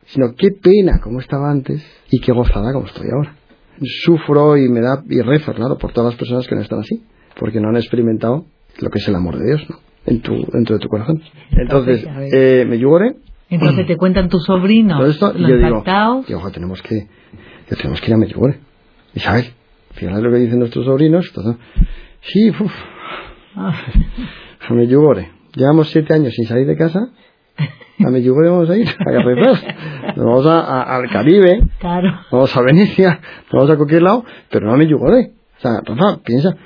Sino 0.07 0.35
qué 0.37 0.51
pena 0.51 1.01
cómo 1.03 1.19
estaba 1.21 1.51
antes 1.51 1.85
y 2.11 2.21
qué 2.21 2.33
gozada 2.33 2.73
como 2.73 2.87
estoy 2.87 3.07
ahora. 3.11 3.35
Sufro 3.83 4.57
y 4.57 4.69
me 4.69 4.81
da, 4.81 5.03
y 5.09 5.21
rezo, 5.23 5.53
claro, 5.53 5.77
por 5.79 5.93
todas 5.93 6.13
las 6.13 6.19
personas 6.19 6.47
que 6.47 6.55
no 6.55 6.61
están 6.61 6.81
así, 6.81 7.03
porque 7.39 7.61
no 7.61 7.71
han 7.71 7.77
experimentado 7.77 8.45
lo 8.81 8.91
que 8.91 8.99
es 8.99 9.09
el 9.09 9.17
amor 9.17 9.39
de 9.39 9.47
Dios, 9.47 9.67
¿no? 9.69 9.77
En 10.07 10.21
tu, 10.21 10.47
dentro 10.53 10.77
de 10.77 10.81
tu 10.81 10.89
corazón. 10.89 11.23
Entonces, 11.51 12.07
eh, 12.33 12.65
me 12.69 12.79
lloré. 12.79 13.17
Entonces 13.51 13.87
te 13.87 13.97
cuentan 13.97 14.29
tus 14.29 14.45
sobrinos, 14.45 14.99
Todo 14.99 15.11
esto, 15.11 15.33
los 15.33 15.49
yo 15.49 15.57
digo, 15.57 15.85
yo, 16.27 16.51
tenemos 16.51 16.83
que, 16.83 17.07
yo 17.71 17.77
tenemos 17.77 18.01
que 18.01 18.07
ir 18.09 18.15
a 18.15 18.17
Medjugorje. 18.17 18.59
Isabel, 19.15 19.45
fíjate 19.93 20.23
lo 20.23 20.31
que 20.31 20.39
dicen 20.39 20.59
nuestros 20.59 20.87
sobrinos. 20.87 21.27
Entonces, 21.29 21.63
sí, 22.23 22.51
uff, 22.51 22.75
ah. 23.55 23.75
a 24.69 24.75
Medjugorje. 24.75 25.31
Llevamos 25.55 25.91
siete 25.91 26.15
años 26.15 26.33
sin 26.35 26.47
salir 26.47 26.67
de 26.67 26.77
casa. 26.77 27.11
A 28.05 28.11
Medjugorje 28.11 28.51
vamos 28.51 28.71
a 28.71 28.77
ir 28.77 28.89
a 28.89 29.23
rezar. 29.23 29.77
Nos 30.17 30.27
vamos 30.27 30.47
a, 30.47 30.83
al 30.83 31.09
Caribe. 31.11 31.61
Claro. 31.79 32.09
Vamos 32.33 32.57
a 32.57 32.63
Venecia. 32.63 33.21
Vamos 33.53 33.71
a 33.71 33.77
cualquier 33.77 34.03
lado. 34.03 34.25
Pero 34.51 34.67
no 34.67 34.73
a 34.73 34.77
Medjugorje. 34.77 35.33
O 35.59 35.61
sea, 35.61 35.81
Rafa, 35.85 36.21
piensa 36.25 36.57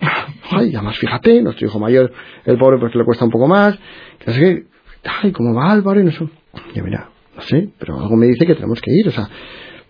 ay, 0.50 0.74
además 0.74 0.98
fíjate, 0.98 1.42
nuestro 1.42 1.66
hijo 1.66 1.78
mayor, 1.78 2.12
el 2.44 2.58
pobre, 2.58 2.78
pues 2.78 2.94
le 2.94 3.04
cuesta 3.04 3.24
un 3.24 3.30
poco 3.30 3.46
más, 3.46 3.78
que 4.18 4.32
sé 4.32 4.66
ay, 5.04 5.32
¿cómo 5.32 5.54
va 5.54 5.70
Álvaro? 5.70 6.00
Y 6.00 6.04
no 6.04 6.10
sé. 6.12 6.26
Y 6.74 6.82
mira, 6.82 7.10
no 7.36 7.42
sé, 7.42 7.68
pero 7.78 7.98
algo 7.98 8.16
me 8.16 8.26
dice 8.26 8.46
que 8.46 8.54
tenemos 8.54 8.80
que 8.80 8.90
ir, 8.92 9.08
o 9.08 9.10
sea, 9.10 9.28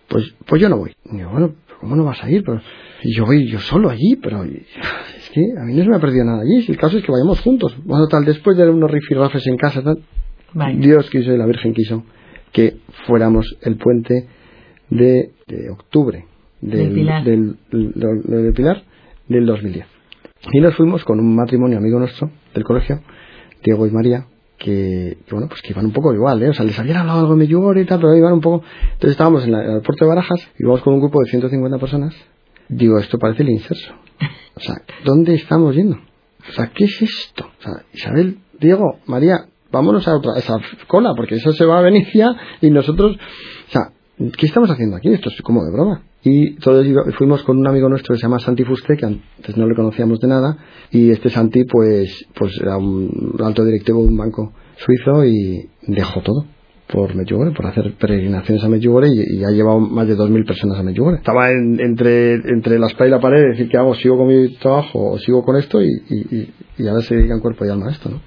pues, 0.09 0.35
pues 0.47 0.61
yo 0.61 0.69
no 0.69 0.79
voy. 0.79 0.93
Y 1.05 1.19
yo, 1.19 1.31
bueno, 1.31 1.55
¿cómo 1.81 1.97
no 1.97 2.05
vas 2.05 2.23
a 2.23 2.31
ir? 2.31 2.43
Pero, 2.45 2.61
y 3.03 3.15
yo 3.15 3.27
voy 3.27 3.47
yo 3.49 3.59
solo 3.61 3.91
allí, 3.91 4.17
pero 4.17 4.45
es 4.45 5.31
que 5.33 5.41
a 5.59 5.65
mí 5.65 5.75
no 5.75 5.85
se 5.85 5.91
me 5.91 5.97
ha 5.97 6.01
perdido 6.01 6.25
nada 6.25 6.43
allí, 6.43 6.63
si 6.63 6.73
el 6.73 6.79
caso 6.79 6.99
es 6.99 7.05
que 7.05 7.13
vayamos 7.13 7.41
juntos. 7.41 7.77
Bueno, 7.85 8.07
tal, 8.09 8.25
después 8.25 8.57
de 8.57 8.69
unos 8.69 8.91
rifirrafes 8.91 9.47
en 9.47 9.57
casa, 9.57 9.83
tal, 9.83 10.03
Dios 10.81 11.09
quiso 11.11 11.33
y 11.33 11.39
la 11.39 11.47
Virgen 11.47 11.75
quiso 11.75 12.05
que 12.53 12.79
fuéramos 13.07 13.57
el 13.63 13.77
puente 13.77 14.27
de, 14.89 15.33
de 15.47 15.71
octubre 15.71 16.25
del, 16.63 16.95
del, 16.95 17.57
del, 17.71 18.23
del 18.23 18.53
Pilar 18.55 18.83
del 19.29 19.45
2010. 19.45 19.98
Y 20.53 20.61
nos 20.61 20.75
fuimos 20.77 21.05
con 21.05 21.19
un 21.21 21.35
matrimonio 21.35 21.79
amigo 21.79 21.99
nuestro 21.99 22.31
del 22.55 22.65
colegio, 22.65 23.01
Diego 23.63 23.87
y 23.87 23.91
María, 23.91 24.27
que, 24.59 25.19
bueno, 25.31 25.49
pues 25.49 25.63
que 25.63 25.73
iban 25.73 25.87
un 25.87 25.93
poco 25.93 26.13
igual, 26.13 26.43
¿eh? 26.43 26.49
O 26.51 26.53
sea, 26.53 26.65
les 26.65 26.79
habían 26.79 26.99
hablado 26.99 27.21
algo 27.21 27.33
de 27.33 27.39
Medjugorje 27.39 27.83
y 27.83 27.87
tal, 27.87 28.01
pero 28.01 28.17
iban 28.17 28.35
un 28.35 28.41
poco... 28.41 28.65
Entonces 28.83 29.11
estábamos 29.11 29.45
en, 29.45 29.51
el 29.51 29.55
aeropuerto 29.55 30.05
de 30.05 30.09
Barajas, 30.09 30.49
íbamos 30.59 30.83
con 30.83 30.95
un 30.95 31.01
grupo 31.01 31.21
de 31.21 31.31
150 31.31 31.79
personas. 31.79 32.15
Digo, 32.69 32.99
esto 32.99 33.19
parece 33.19 33.43
el 33.43 33.51
inserso. 33.51 33.95
O 34.55 34.61
sea, 34.61 34.75
¿dónde 35.05 35.35
estamos 35.35 35.75
yendo? 35.75 35.97
O 35.97 36.53
sea, 36.53 36.71
¿qué 36.75 36.85
es 36.85 37.03
esto? 37.03 37.47
O 37.47 37.63
sea, 37.63 37.85
Isabel, 37.93 38.39
Diego, 38.59 38.99
María, 39.07 39.47
vámonos 39.71 40.09
a 40.09 40.17
otra, 40.17 40.33
esa 40.37 40.57
cola, 40.87 41.13
porque 41.17 41.37
eso 41.37 41.53
se 41.53 41.65
va 41.65 41.79
a 41.79 41.83
Venecia 41.83 42.35
y 42.61 42.71
nosotros... 42.71 43.17
O 43.17 43.71
sea, 43.71 43.93
¿qué 44.37 44.47
estamos 44.47 44.71
haciendo 44.71 44.97
aquí? 44.97 45.09
Esto 45.09 45.31
es 45.31 45.41
como 45.43 45.65
de 45.65 45.73
broma. 45.73 46.03
Y 46.23 46.57
todos 46.57 46.87
fuimos 47.17 47.43
con 47.45 47.59
un 47.59 47.67
amigo 47.67 47.89
nuestro 47.89 48.15
que 48.15 48.19
se 48.19 48.27
llama 48.27 48.41
Santi 48.41 48.65
Fuste, 48.65 48.97
que 48.97 49.07
antes 49.07 49.57
no 49.57 49.67
le 49.67 49.75
conocíamos 49.75 50.19
de 50.19 50.29
nada, 50.29 50.59
y 50.91 51.11
este 51.11 51.31
Santi 51.31 51.65
pues, 51.65 52.27
pues 52.35 52.59
era 52.61 52.77
un 52.77 53.37
alto 53.39 53.65
directivo 53.65 54.03
de 54.03 54.09
un 54.09 54.17
banco 54.17 54.53
suizo 54.77 55.25
y 55.25 55.69
dejó 55.87 56.21
todo 56.23 56.45
por 56.89 57.15
Medjugorje, 57.15 57.55
por 57.55 57.67
hacer 57.67 57.95
peregrinaciones 57.99 58.65
a 58.65 58.69
Medjugorje 58.69 59.11
y, 59.13 59.45
ha 59.45 59.51
llevado 59.51 59.79
más 59.79 60.09
de 60.09 60.17
2.000 60.17 60.47
personas 60.47 60.79
a 60.79 60.83
Medjugorje. 60.83 61.19
Estaba 61.19 61.51
entre, 61.51 62.35
entre 62.35 62.79
la 62.79 62.87
espalda 62.87 63.09
y 63.09 63.11
la 63.11 63.21
pared, 63.21 63.51
decir 63.51 63.69
que 63.69 63.77
hago, 63.77 63.95
sigo 63.95 64.17
con 64.17 64.29
mi 64.29 64.57
trabajo 64.57 65.13
o 65.13 65.19
sigo 65.19 65.45
con 65.45 65.57
esto 65.57 65.83
y, 65.83 65.89
y, 66.09 66.55
y 66.79 66.89
ahora 66.89 67.03
se 67.03 67.15
dedican 67.15 67.41
cuerpo 67.41 67.67
y 67.67 67.69
alma 67.69 67.89
a 67.89 67.93
esto, 67.93 68.09
¿no? 68.09 68.21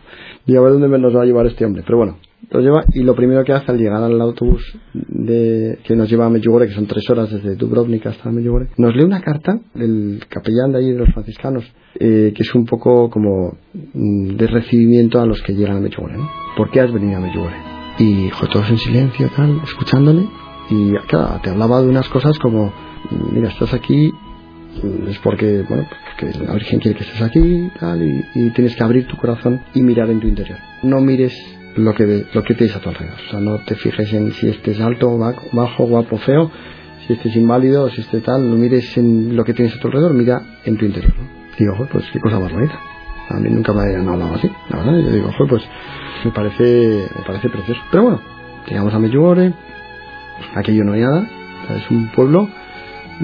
Y 0.45 0.55
a 0.55 0.61
ver 0.61 0.73
dónde 0.73 0.99
nos 0.99 1.15
va 1.15 1.23
a 1.23 1.25
llevar 1.25 1.47
este 1.47 1.65
hombre. 1.65 1.83
Pero 1.85 1.97
bueno, 1.97 2.17
lo 2.51 2.59
lleva 2.59 2.83
y 2.93 3.01
lo 3.01 3.15
primero 3.15 3.43
que 3.43 3.53
hace 3.53 3.71
al 3.71 3.77
llegar 3.77 4.03
al 4.03 4.19
autobús 4.19 4.61
de, 4.93 5.79
que 5.85 5.95
nos 5.95 6.09
lleva 6.09 6.25
a 6.25 6.29
Medjugorje, 6.29 6.67
que 6.67 6.75
son 6.75 6.85
tres 6.85 7.09
horas 7.09 7.31
desde 7.31 7.55
Dubrovnik 7.55 8.05
hasta 8.05 8.29
Medjugorje, 8.29 8.73
nos 8.77 8.93
lee 8.95 9.03
una 9.03 9.21
carta 9.21 9.59
del 9.73 10.21
capellán 10.27 10.73
de 10.73 10.79
allí 10.79 10.91
de 10.91 10.99
los 10.99 11.09
franciscanos, 11.13 11.63
eh, 11.95 12.33
que 12.35 12.43
es 12.43 12.53
un 12.53 12.65
poco 12.65 13.09
como 13.09 13.57
mm, 13.93 14.35
de 14.35 14.47
recibimiento 14.47 15.21
a 15.21 15.25
los 15.25 15.41
que 15.41 15.53
llegan 15.53 15.77
a 15.77 15.79
Medjugorje. 15.79 16.17
¿no? 16.17 16.29
¿Por 16.57 16.69
qué 16.71 16.81
has 16.81 16.91
venido 16.91 17.17
a 17.17 17.21
Medjugorje? 17.21 17.57
Y 17.99 18.29
todos 18.51 18.69
en 18.69 18.77
silencio, 18.77 19.29
tal, 19.35 19.61
escuchándole, 19.63 20.27
y 20.69 20.91
claro, 21.07 21.39
te 21.41 21.49
hablaba 21.49 21.81
de 21.81 21.87
unas 21.87 22.09
cosas 22.09 22.37
como, 22.39 22.73
mira, 23.31 23.49
estás 23.49 23.73
aquí 23.73 24.11
es 25.07 25.19
porque, 25.19 25.63
bueno, 25.67 25.85
porque 26.05 26.37
la 26.39 26.53
Virgen 26.53 26.79
quiere 26.79 26.97
que 26.97 27.03
estés 27.03 27.21
aquí 27.21 27.69
tal, 27.77 28.01
y 28.33 28.49
tienes 28.51 28.75
que 28.75 28.83
abrir 28.83 29.05
tu 29.05 29.17
corazón 29.17 29.61
y 29.73 29.81
mirar 29.81 30.09
en 30.09 30.21
tu 30.21 30.27
interior. 30.27 30.57
No 30.81 31.01
mires 31.01 31.33
lo 31.75 31.93
que, 31.93 32.25
lo 32.33 32.43
que 32.43 32.55
tienes 32.55 32.75
a 32.75 32.79
tu 32.79 32.89
alrededor. 32.89 33.17
O 33.27 33.29
sea, 33.29 33.39
no 33.39 33.59
te 33.59 33.75
fijes 33.75 34.13
en 34.13 34.31
si 34.33 34.49
estés 34.49 34.79
alto, 34.81 35.17
bajo, 35.17 35.85
guapo, 35.85 36.17
feo, 36.17 36.51
si 37.05 37.13
estés 37.13 37.35
inválido, 37.35 37.89
si 37.89 38.01
estés 38.01 38.23
tal, 38.23 38.49
no 38.49 38.55
mires 38.55 38.97
en 38.97 39.35
lo 39.35 39.43
que 39.43 39.53
tienes 39.53 39.75
a 39.75 39.79
tu 39.79 39.87
alrededor, 39.87 40.13
mira 40.13 40.41
en 40.65 40.77
tu 40.77 40.85
interior. 40.85 41.13
Digo, 41.57 41.87
pues 41.91 42.05
qué 42.11 42.19
cosa 42.19 42.39
más 42.39 42.51
bonita. 42.51 42.79
A 43.29 43.39
mí 43.39 43.49
nunca 43.49 43.73
me 43.73 43.81
habían 43.81 44.07
hablado 44.09 44.35
así, 44.35 44.49
la 44.69 44.77
verdad. 44.77 44.99
Yo 44.99 45.11
digo, 45.11 45.29
pues 45.47 45.63
me 46.25 46.31
parece, 46.31 47.07
me 47.17 47.25
parece 47.25 47.49
precioso. 47.49 47.81
Pero 47.91 48.03
bueno, 48.03 48.21
llegamos 48.67 48.93
a 48.93 48.99
Medjugorje, 48.99 49.53
aquello 50.55 50.83
no 50.83 50.93
hay 50.93 51.01
nada, 51.01 51.27
es 51.77 51.89
un 51.91 52.11
pueblo 52.11 52.49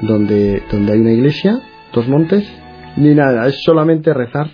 donde, 0.02 0.64
donde 0.72 0.94
hay 0.94 1.00
una 1.00 1.12
iglesia, 1.12 1.60
dos 1.94 2.08
montes, 2.08 2.48
ni 2.96 3.14
nada, 3.14 3.48
es 3.48 3.62
solamente 3.64 4.14
rezar 4.14 4.50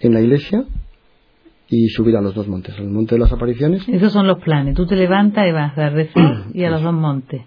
en 0.00 0.14
la 0.14 0.20
iglesia 0.20 0.64
y 1.72 1.88
subir 1.88 2.14
a 2.18 2.20
los 2.20 2.34
dos 2.34 2.48
montes, 2.48 2.78
al 2.78 2.90
monte 2.90 3.14
de 3.14 3.20
las 3.20 3.32
apariciones. 3.32 3.88
Esos 3.88 4.12
son 4.12 4.26
los 4.26 4.38
planes, 4.44 4.74
tú 4.74 4.84
te 4.84 4.94
levantas 4.94 5.48
y 5.48 5.52
vas 5.52 5.76
a 5.78 5.88
rezar 5.88 6.44
y 6.52 6.64
a 6.64 6.70
los 6.70 6.82
dos 6.82 6.92
montes. 6.92 7.40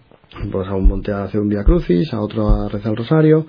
Pues 0.51 0.67
a 0.67 0.73
un 0.73 0.87
monte 0.87 1.11
a 1.11 1.25
hacer 1.25 1.39
un 1.39 1.47
Via 1.47 1.63
Crucis, 1.63 2.11
a 2.11 2.19
otro 2.19 2.49
a 2.49 2.67
rezar 2.67 2.93
el 2.93 2.97
rosario, 2.97 3.45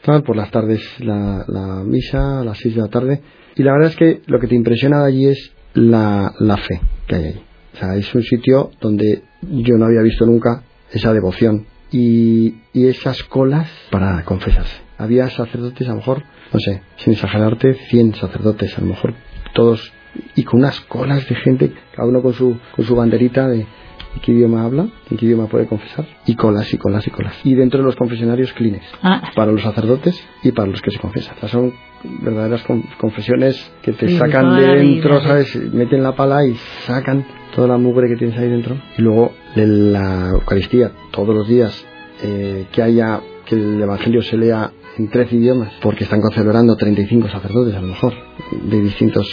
tal, 0.00 0.22
por 0.22 0.34
las 0.34 0.50
tardes 0.50 0.82
la, 1.00 1.44
la 1.46 1.84
misa, 1.84 2.40
a 2.40 2.44
las 2.44 2.56
seis 2.56 2.74
de 2.74 2.80
la 2.80 2.88
tarde. 2.88 3.20
Y 3.54 3.62
la 3.62 3.72
verdad 3.72 3.90
es 3.90 3.96
que 3.96 4.22
lo 4.26 4.40
que 4.40 4.46
te 4.46 4.54
impresiona 4.54 5.00
de 5.02 5.08
allí 5.08 5.26
es 5.26 5.52
la, 5.74 6.32
la 6.38 6.56
fe 6.56 6.80
que 7.06 7.14
hay 7.14 7.24
allí. 7.26 7.42
O 7.74 7.76
sea, 7.76 7.94
es 7.96 8.14
un 8.14 8.22
sitio 8.22 8.70
donde 8.80 9.24
yo 9.42 9.76
no 9.76 9.84
había 9.84 10.00
visto 10.00 10.24
nunca 10.24 10.62
esa 10.90 11.12
devoción 11.12 11.66
y, 11.92 12.54
y 12.72 12.86
esas 12.86 13.22
colas 13.24 13.70
para 13.90 14.24
confesarse. 14.24 14.80
Había 14.96 15.28
sacerdotes, 15.28 15.86
a 15.86 15.90
lo 15.90 15.96
mejor, 15.96 16.22
no 16.50 16.60
sé, 16.60 16.80
sin 16.96 17.12
exagerarte, 17.12 17.74
100 17.74 18.14
sacerdotes, 18.14 18.76
a 18.78 18.80
lo 18.80 18.86
mejor 18.86 19.12
todos 19.52 19.92
y 20.34 20.44
con 20.44 20.60
unas 20.60 20.80
colas 20.80 21.28
de 21.28 21.34
gente, 21.34 21.72
cada 21.94 22.08
uno 22.08 22.22
con 22.22 22.32
su, 22.32 22.58
con 22.74 22.84
su 22.84 22.94
banderita 22.94 23.48
de, 23.48 23.66
qué 24.22 24.32
idioma 24.32 24.64
habla, 24.64 24.88
en 25.10 25.16
qué 25.16 25.26
idioma 25.26 25.46
puede 25.46 25.66
confesar, 25.66 26.06
y 26.26 26.34
colas 26.34 26.72
y 26.72 26.78
colas 26.78 27.06
y 27.06 27.10
colas. 27.10 27.34
Y 27.44 27.54
dentro 27.54 27.80
de 27.80 27.86
los 27.86 27.96
confesionarios 27.96 28.52
clines, 28.52 28.82
ah. 29.02 29.22
para 29.34 29.52
los 29.52 29.62
sacerdotes 29.62 30.20
y 30.42 30.52
para 30.52 30.68
los 30.68 30.82
que 30.82 30.90
se 30.90 30.98
confesan. 30.98 31.36
son 31.48 31.72
verdaderas 32.22 32.64
confesiones 33.00 33.72
que 33.82 33.92
te 33.92 34.16
sacan 34.16 34.56
de 34.56 34.66
dentro, 34.66 35.20
¿sabes? 35.20 35.54
Meten 35.72 36.02
la 36.02 36.12
pala 36.12 36.44
y 36.44 36.54
sacan 36.86 37.24
toda 37.54 37.68
la 37.68 37.78
mugre 37.78 38.08
que 38.08 38.16
tienes 38.16 38.38
ahí 38.38 38.48
dentro. 38.48 38.76
Y 38.96 39.02
luego 39.02 39.32
de 39.54 39.66
la 39.66 40.30
Eucaristía, 40.30 40.92
todos 41.10 41.34
los 41.34 41.48
días, 41.48 41.84
eh, 42.22 42.66
que 42.72 42.82
haya, 42.82 43.20
que 43.46 43.54
el 43.54 43.80
Evangelio 43.80 44.22
se 44.22 44.36
lea 44.36 44.70
en 44.96 45.08
tres 45.08 45.32
idiomas, 45.32 45.72
porque 45.80 46.04
están 46.04 46.20
celebrando 46.34 46.76
35 46.76 47.28
sacerdotes 47.28 47.74
a 47.74 47.80
lo 47.80 47.88
mejor, 47.88 48.14
de 48.64 48.80
distintos 48.80 49.28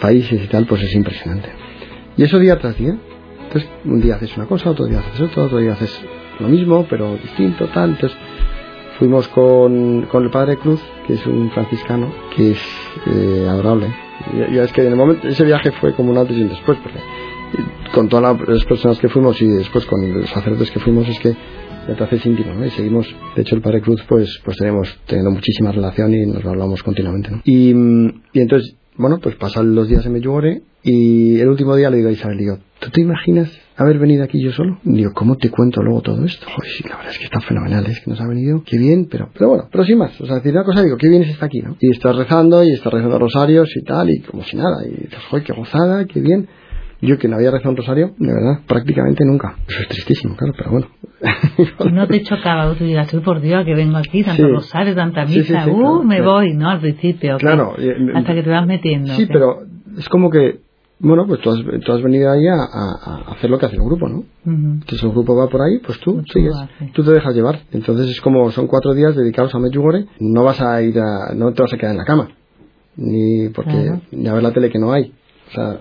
países 0.00 0.42
y 0.44 0.46
tal, 0.48 0.66
pues 0.66 0.82
es 0.82 0.94
impresionante. 0.94 1.48
Y 2.16 2.22
eso 2.22 2.38
día 2.38 2.58
tras 2.58 2.76
día. 2.76 2.96
Entonces, 3.44 3.70
un 3.84 4.00
día 4.00 4.16
haces 4.16 4.36
una 4.36 4.46
cosa, 4.46 4.70
otro 4.70 4.86
día 4.86 4.98
haces 4.98 5.20
otra, 5.20 5.44
otro 5.44 5.58
día 5.58 5.72
haces 5.72 6.00
lo 6.40 6.48
mismo, 6.48 6.86
pero 6.88 7.16
distinto, 7.16 7.66
tal. 7.68 7.90
Entonces, 7.90 8.18
fuimos 8.98 9.28
con, 9.28 10.06
con 10.10 10.24
el 10.24 10.30
Padre 10.30 10.56
Cruz, 10.56 10.80
que 11.06 11.14
es 11.14 11.26
un 11.26 11.50
franciscano, 11.50 12.12
que 12.34 12.52
es 12.52 12.60
eh, 13.06 13.46
adorable. 13.48 13.88
Ya, 14.52 14.64
es 14.64 14.72
que 14.72 14.82
en 14.82 14.88
el 14.88 14.96
momento, 14.96 15.28
ese 15.28 15.44
viaje 15.44 15.70
fue 15.72 15.92
como 15.94 16.10
un 16.10 16.18
antes 16.18 16.36
y 16.36 16.42
un 16.42 16.48
después, 16.48 16.78
porque 16.82 16.98
con 17.92 18.08
todas 18.08 18.36
las 18.48 18.64
personas 18.64 18.98
que 18.98 19.08
fuimos 19.08 19.40
y 19.40 19.46
después 19.46 19.86
con 19.86 20.20
los 20.20 20.28
sacerdotes 20.30 20.70
que 20.70 20.80
fuimos, 20.80 21.08
es 21.08 21.18
que 21.20 21.36
ya 21.86 21.94
te 21.94 22.04
haces 22.04 22.26
íntimo, 22.26 22.54
¿no? 22.54 22.66
Y 22.66 22.70
seguimos, 22.70 23.06
de 23.36 23.42
hecho 23.42 23.54
el 23.54 23.62
Padre 23.62 23.80
Cruz 23.80 24.02
pues, 24.08 24.40
pues 24.44 24.56
tenemos 24.56 24.98
teniendo 25.06 25.30
muchísima 25.30 25.70
relación 25.70 26.12
y 26.12 26.26
nos 26.26 26.44
hablamos 26.44 26.82
continuamente, 26.82 27.30
¿no? 27.30 27.42
Y, 27.44 27.70
y 28.32 28.40
entonces, 28.40 28.74
bueno, 28.98 29.18
pues 29.22 29.36
pasan 29.36 29.74
los 29.74 29.88
días 29.88 30.04
en 30.06 30.12
Medjugorje 30.12 30.62
y 30.82 31.38
el 31.40 31.48
último 31.48 31.76
día 31.76 31.90
le 31.90 31.98
digo 31.98 32.08
a 32.08 32.12
Isabel, 32.12 32.38
digo, 32.38 32.58
¿tú 32.78 32.90
te 32.90 33.00
imaginas 33.00 33.50
haber 33.76 33.98
venido 33.98 34.24
aquí 34.24 34.42
yo 34.42 34.52
solo? 34.52 34.78
Digo, 34.84 35.12
¿cómo 35.14 35.36
te 35.36 35.50
cuento 35.50 35.82
luego 35.82 36.00
todo 36.00 36.24
esto? 36.24 36.46
Joder, 36.46 36.70
sí, 36.70 36.84
la 36.88 36.96
verdad 36.96 37.12
es 37.12 37.18
que 37.18 37.24
está 37.24 37.40
fenomenal, 37.40 37.86
es 37.86 38.00
que 38.00 38.10
nos 38.10 38.20
ha 38.20 38.26
venido, 38.26 38.62
qué 38.64 38.78
bien, 38.78 39.08
pero, 39.10 39.30
pero 39.32 39.48
bueno, 39.48 39.68
pero 39.70 39.84
sin 39.84 39.98
más, 39.98 40.18
o 40.20 40.26
sea, 40.26 40.36
decir 40.36 40.52
una 40.52 40.64
cosa, 40.64 40.82
digo, 40.82 40.96
qué 40.96 41.08
bien 41.08 41.22
es 41.22 41.30
estar 41.30 41.46
aquí, 41.46 41.60
¿no? 41.60 41.76
Y 41.80 41.90
estás 41.90 42.16
rezando 42.16 42.62
y 42.64 42.72
estás 42.72 42.92
rezando 42.92 43.18
rosarios 43.18 43.68
y 43.76 43.84
tal, 43.84 44.10
y 44.10 44.20
como 44.20 44.42
si 44.44 44.56
nada, 44.56 44.86
y 44.86 44.90
dices, 44.90 45.18
joder, 45.30 45.44
qué 45.44 45.52
gozada, 45.52 46.04
qué 46.06 46.20
bien. 46.20 46.48
Yo 47.02 47.18
que 47.18 47.28
no 47.28 47.36
había 47.36 47.50
rezado 47.50 47.70
un 47.70 47.76
rosario, 47.76 48.14
de 48.16 48.32
verdad, 48.32 48.60
prácticamente 48.66 49.24
nunca. 49.24 49.56
Eso 49.68 49.80
es 49.82 49.88
tristísimo, 49.88 50.34
claro, 50.36 50.54
pero 50.56 50.70
bueno. 50.70 50.86
no 51.92 52.06
te 52.06 52.22
chocaba, 52.22 52.72
tú 52.74 52.84
digas, 52.84 53.12
uy, 53.12 53.20
por 53.20 53.40
Dios, 53.40 53.64
que 53.64 53.74
vengo 53.74 53.98
aquí, 53.98 54.22
tanto 54.22 54.42
Sí. 54.42 54.48
rosario, 54.52 54.94
tanta 54.94 55.26
sí, 55.26 55.38
misa, 55.38 55.64
sí, 55.64 55.70
uh, 55.70 55.74
claro, 55.74 56.02
me 56.02 56.16
claro. 56.16 56.32
voy, 56.32 56.54
¿no? 56.54 56.70
Al 56.70 56.80
principio. 56.80 57.36
Claro, 57.38 57.74
hasta 58.14 58.34
que 58.34 58.42
te 58.42 58.50
vas 58.50 58.66
metiendo. 58.66 59.14
Sí, 59.14 59.26
pero 59.26 59.60
es 59.98 60.08
como 60.08 60.30
que, 60.30 60.60
bueno, 60.98 61.26
pues 61.26 61.40
tú 61.40 61.50
has, 61.50 61.58
tú 61.84 61.92
has 61.92 62.02
venido 62.02 62.30
ahí 62.30 62.46
a, 62.48 63.32
hacer 63.32 63.50
lo 63.50 63.58
que 63.58 63.66
hace 63.66 63.76
el 63.76 63.82
grupo, 63.82 64.08
¿no? 64.08 64.18
Ujú. 64.18 64.26
Entonces 64.44 65.02
el 65.02 65.10
grupo 65.10 65.36
va 65.36 65.48
por 65.48 65.60
ahí, 65.60 65.78
pues 65.84 66.00
tú 66.00 66.22
sigues, 66.32 66.54
tú 66.94 67.04
te 67.04 67.12
dejas 67.12 67.34
llevar. 67.34 67.60
Entonces 67.72 68.08
es 68.08 68.20
como 68.22 68.50
son 68.50 68.66
cuatro 68.66 68.94
días 68.94 69.14
dedicados 69.14 69.54
a 69.54 69.58
Medjugorje, 69.58 70.06
no 70.20 70.44
vas 70.44 70.60
a 70.62 70.80
ir 70.82 70.98
a, 70.98 71.34
no 71.34 71.52
te 71.52 71.62
vas 71.62 71.72
a 71.74 71.76
quedar 71.76 71.92
en 71.92 71.98
la 71.98 72.04
cama, 72.04 72.28
ni 72.96 73.50
porque 73.50 73.72
Claro. 73.72 74.00
ni 74.12 74.28
a 74.28 74.32
ver 74.32 74.42
la 74.42 74.52
tele 74.52 74.70
que 74.70 74.78
no 74.78 74.92
hay, 74.92 75.12
o 75.48 75.50
sea, 75.54 75.78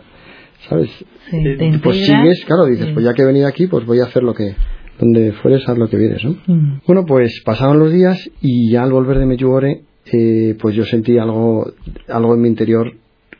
sabes, 0.69 0.89
Sí, 1.29 1.37
Eh, 1.37 1.55
te 1.57 1.79
pues 1.79 2.05
sigues, 2.05 2.43
claro, 2.45 2.65
dices, 2.65 2.87
sí. 2.87 2.93
pues 2.93 3.05
ya 3.05 3.13
que 3.13 3.23
he 3.23 3.25
venido 3.25 3.47
aquí, 3.47 3.67
pues 3.67 3.85
voy 3.85 3.99
a 3.99 4.03
hacer 4.03 4.21
lo 4.23 4.33
que, 4.33 4.55
donde 4.99 5.31
fueres, 5.33 5.67
haz 5.67 5.77
lo 5.77 5.89
que 5.89 5.97
vienes, 5.97 6.23
¿no? 6.23 6.35
Mm. 6.47 6.81
Bueno, 6.85 7.03
pues 7.05 7.41
pasaron 7.43 7.79
los 7.79 7.91
días 7.91 8.29
y 8.41 8.69
ya 8.71 8.83
al 8.83 8.91
volver 8.91 9.17
de 9.19 9.25
Medjugorje, 9.25 9.81
eh, 10.13 10.55
pues 10.61 10.75
yo 10.75 10.85
sentí 10.85 11.17
algo, 11.17 11.71
algo 12.07 12.33
en 12.35 12.41
mi 12.41 12.47
interior, 12.47 12.93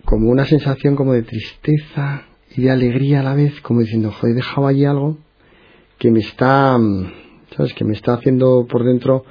como 0.04 0.30
una 0.32 0.46
sensación 0.46 0.96
como 0.96 1.14
de 1.14 1.22
tristeza 1.24 2.24
y 2.56 2.62
de 2.64 2.72
alegría 2.72 3.20
a 3.20 3.24
la 3.24 3.36
vez, 3.36 3.60
como 3.62 3.82
diciendo, 3.82 4.12
joder, 4.12 4.34
he 4.34 4.36
dejado 4.38 4.68
allí 4.68 4.86
algo 4.86 5.18
que 6.00 6.10
me 6.12 6.20
está, 6.20 6.78
¿sabes? 7.56 7.74
Que 7.74 7.86
me 7.86 7.94
está 7.94 8.16
haciendo 8.16 8.66
por 8.68 8.84
dentro. 8.84 9.26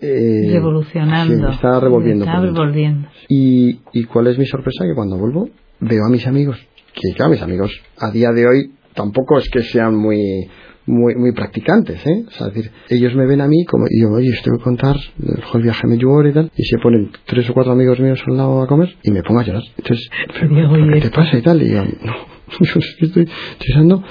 Eh, 0.00 0.48
Revolucionando. 0.52 1.34
sí, 1.34 1.42
me 1.42 1.50
está 1.50 1.80
revolviendo. 1.80 2.24
Está 2.24 2.36
por 2.36 2.44
dentro. 2.46 2.62
revolviendo. 2.64 3.08
Y, 3.28 3.80
y 3.92 4.04
cuál 4.04 4.28
es 4.28 4.38
mi 4.38 4.46
sorpresa 4.46 4.84
que 4.84 4.94
cuando 4.94 5.16
vuelvo 5.18 5.48
veo 5.80 6.04
a 6.06 6.10
mis 6.10 6.26
amigos 6.26 6.58
que 6.94 7.14
claro 7.14 7.30
mis 7.32 7.42
amigos 7.42 7.72
a 7.98 8.10
día 8.10 8.30
de 8.30 8.46
hoy 8.46 8.72
tampoco 8.94 9.38
es 9.38 9.48
que 9.50 9.62
sean 9.62 9.96
muy 9.96 10.48
muy 10.86 11.14
muy 11.14 11.32
practicantes 11.32 12.04
¿eh? 12.06 12.24
o 12.26 12.30
sea 12.30 12.48
es 12.48 12.54
decir 12.54 12.72
ellos 12.88 13.14
me 13.14 13.26
ven 13.26 13.40
a 13.40 13.46
mí 13.46 13.64
como 13.64 13.86
y 13.88 14.02
yo 14.02 14.08
oye 14.10 14.30
estoy 14.30 14.52
a 14.58 14.62
contar 14.62 14.96
el 15.54 15.62
viaje 15.62 15.82
a 15.84 15.88
Medjugorje 15.88 16.30
y 16.30 16.34
tal 16.34 16.50
y 16.56 16.64
se 16.64 16.78
ponen 16.78 17.10
tres 17.26 17.48
o 17.50 17.54
cuatro 17.54 17.72
amigos 17.72 18.00
míos 18.00 18.20
al 18.26 18.36
lado 18.36 18.62
a 18.62 18.66
comer 18.66 18.96
y 19.02 19.10
me 19.10 19.22
pongo 19.22 19.40
a 19.40 19.44
llorar. 19.44 19.62
Entonces 19.76 20.10
pero, 20.40 20.54
Digo, 20.54 20.68
¿pero 20.72 20.84
oye, 20.84 20.94
¿qué 20.94 21.00
te 21.00 21.10
pasa 21.10 21.38
y 21.38 21.42
tal 21.42 21.62
y 21.62 21.70
yo 21.70 21.84
no 21.84 22.14
yo 22.60 22.80
estoy 23.00 23.28
llorando 23.60 24.02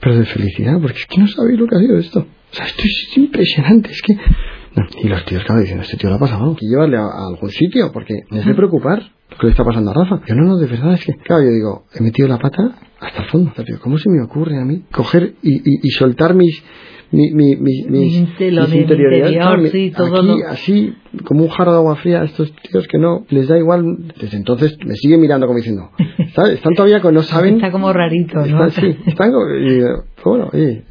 pero 0.00 0.16
de 0.16 0.24
felicidad 0.24 0.80
porque 0.80 0.98
es 0.98 1.06
que 1.06 1.20
no 1.20 1.26
sabéis 1.26 1.58
lo 1.58 1.66
que 1.66 1.76
ha 1.76 1.80
sido 1.80 1.98
esto 1.98 2.26
o 2.52 2.54
sea 2.54 2.66
esto 2.66 2.82
es 2.84 3.16
impresionante 3.16 3.90
es 3.90 4.02
que 4.02 4.14
no, 4.14 4.84
y 5.02 5.08
los 5.08 5.24
tíos, 5.24 5.42
claro, 5.44 5.60
diciendo, 5.62 5.82
este 5.82 5.96
tío 5.96 6.10
le 6.10 6.14
ha 6.16 6.18
pasado 6.20 6.42
algo. 6.44 6.54
Que 6.56 6.64
llevarle 6.66 6.96
a, 6.96 7.00
a 7.00 7.26
algún 7.34 7.50
sitio, 7.50 7.90
porque 7.92 8.14
me 8.30 8.38
hace 8.38 8.54
preocupar 8.54 9.02
lo 9.28 9.36
que 9.36 9.46
le 9.46 9.50
está 9.50 9.64
pasando 9.64 9.90
a 9.90 9.94
Rafa. 9.94 10.20
Yo 10.28 10.36
no, 10.36 10.44
no, 10.44 10.58
de 10.58 10.66
verdad, 10.68 10.92
es 10.94 11.04
que, 11.04 11.12
claro, 11.14 11.42
yo 11.42 11.50
digo, 11.50 11.84
he 11.92 12.00
metido 12.04 12.28
la 12.28 12.38
pata 12.38 12.76
hasta 13.00 13.22
el 13.22 13.28
fondo. 13.30 13.52
¿cómo 13.82 13.98
se 13.98 14.08
me 14.08 14.22
ocurre 14.22 14.56
a 14.60 14.64
mí 14.64 14.84
coger 14.92 15.34
y, 15.42 15.56
y, 15.56 15.78
y 15.82 15.90
soltar 15.90 16.34
mis, 16.36 16.62
mi, 17.10 17.32
mi, 17.32 17.56
mi- 17.56 17.84
mis, 17.88 18.16
lo 18.52 18.60
mis 18.62 18.70
de 18.70 18.76
mi 18.76 18.82
interioridades? 18.82 19.32
interior, 19.34 19.68
sí, 19.72 19.90
todo 19.96 20.06
aquí, 20.18 20.26
lo- 20.28 20.48
así, 20.48 20.94
como 21.24 21.42
un 21.42 21.48
jarro 21.50 21.72
de 21.72 21.78
agua 21.78 21.96
fría 21.96 22.20
a 22.20 22.24
estos 22.26 22.52
tíos 22.70 22.86
que 22.86 22.98
no, 22.98 23.26
les 23.28 23.48
da 23.48 23.58
igual. 23.58 24.14
Desde 24.20 24.36
entonces 24.36 24.76
me 24.86 24.94
siguen 24.94 25.20
mirando 25.20 25.48
como 25.48 25.56
diciendo, 25.56 25.90
¿sabes? 26.36 26.52
Están 26.54 26.74
todavía 26.74 27.00
con 27.00 27.12
no 27.12 27.24
saben. 27.24 27.54
Está 27.56 27.72
como 27.72 27.92
rarito, 27.92 28.36
¿no? 28.38 28.66
Están, 28.66 28.70
sí, 28.70 28.96
están 29.04 29.32
como, 29.32 29.46
y, 29.52 29.80
bueno, 30.24 30.48
oye, 30.52 30.84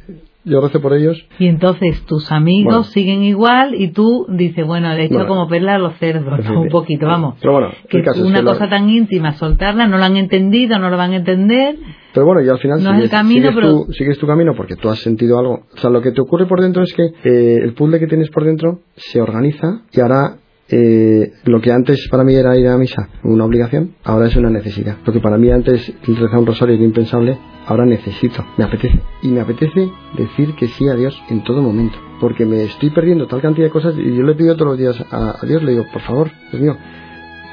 yo 0.44 0.60
rezo 0.60 0.80
por 0.80 0.94
ellos. 0.94 1.22
Y 1.38 1.46
entonces 1.48 2.04
tus 2.06 2.32
amigos 2.32 2.72
Bueno. 2.74 2.84
siguen 2.84 3.22
igual 3.24 3.74
y 3.74 3.88
tú 3.92 4.26
dices, 4.30 4.66
bueno, 4.66 4.88
le 4.94 5.02
he 5.02 5.04
hecho 5.04 5.14
Bueno. 5.14 5.28
como 5.28 5.48
perla 5.48 5.74
a 5.74 5.78
los 5.78 5.94
cerdos, 5.98 6.38
un 6.48 6.68
poquito, 6.68 7.06
vamos. 7.06 7.36
Pero 7.40 7.52
bueno, 7.52 7.68
Que 7.88 8.02
caso 8.02 8.20
es 8.20 8.26
una 8.26 8.38
que 8.38 8.44
lo- 8.44 8.52
cosa 8.52 8.68
tan 8.68 8.88
íntima, 8.88 9.32
soltarla, 9.34 9.86
no 9.86 9.98
lo 9.98 10.04
han 10.04 10.16
entendido, 10.16 10.78
no 10.78 10.88
lo 10.90 10.96
van 10.96 11.12
a 11.12 11.16
entender. 11.16 11.76
Pero 12.14 12.26
bueno, 12.26 12.42
y 12.42 12.48
al 12.48 12.58
final 12.58 12.82
No 12.82 12.90
es 12.90 12.96
sigues, 12.96 13.04
el 13.04 13.10
camino, 13.10 13.48
sigues 13.50 13.54
pero- 13.54 13.84
tu, 13.86 13.92
sigues 13.92 14.18
tu 14.18 14.26
camino 14.26 14.54
porque 14.56 14.76
tú 14.76 14.88
has 14.88 14.98
sentido 15.00 15.38
algo. 15.38 15.60
O 15.74 15.76
sea, 15.78 15.90
lo 15.90 16.00
que 16.02 16.10
te 16.12 16.20
ocurre 16.20 16.46
por 16.46 16.60
dentro 16.60 16.82
es 16.82 16.92
que 16.92 17.02
eh, 17.04 17.58
el 17.62 17.74
puzzle 17.74 17.98
que 18.00 18.06
tienes 18.06 18.30
por 18.30 18.44
dentro 18.44 18.80
se 18.96 19.20
organiza 19.20 19.82
y 19.92 20.00
ahora 20.00 20.36
eh, 20.72 21.32
lo 21.44 21.60
que 21.60 21.72
antes 21.72 22.08
para 22.10 22.22
mí 22.22 22.34
era 22.34 22.56
ir 22.56 22.68
a 22.68 22.78
misa 22.78 23.08
una 23.24 23.44
obligación, 23.44 23.96
ahora 24.04 24.28
es 24.28 24.36
una 24.36 24.50
necesidad. 24.50 24.96
Lo 25.04 25.12
que 25.12 25.20
para 25.20 25.36
mí 25.36 25.50
antes 25.50 25.92
rezar 26.06 26.38
un 26.38 26.46
rosario 26.46 26.76
era 26.76 26.84
impensable, 26.84 27.36
ahora 27.66 27.84
necesito, 27.84 28.44
me 28.56 28.64
apetece. 28.64 29.00
Y 29.22 29.28
me 29.28 29.40
apetece 29.40 29.90
decir 30.16 30.54
que 30.54 30.68
sí 30.68 30.88
a 30.88 30.94
Dios 30.94 31.20
en 31.28 31.42
todo 31.42 31.60
momento. 31.60 31.98
Porque 32.20 32.46
me 32.46 32.64
estoy 32.64 32.90
perdiendo 32.90 33.26
tal 33.26 33.40
cantidad 33.40 33.66
de 33.66 33.72
cosas 33.72 33.94
y 33.96 34.14
yo 34.14 34.22
le 34.22 34.34
pido 34.34 34.54
todos 34.54 34.68
los 34.68 34.78
días 34.78 35.04
a, 35.10 35.44
Dios, 35.44 35.62
le 35.62 35.72
digo, 35.72 35.86
por 35.92 36.02
favor, 36.02 36.30
Dios 36.50 36.62
mío, 36.62 36.76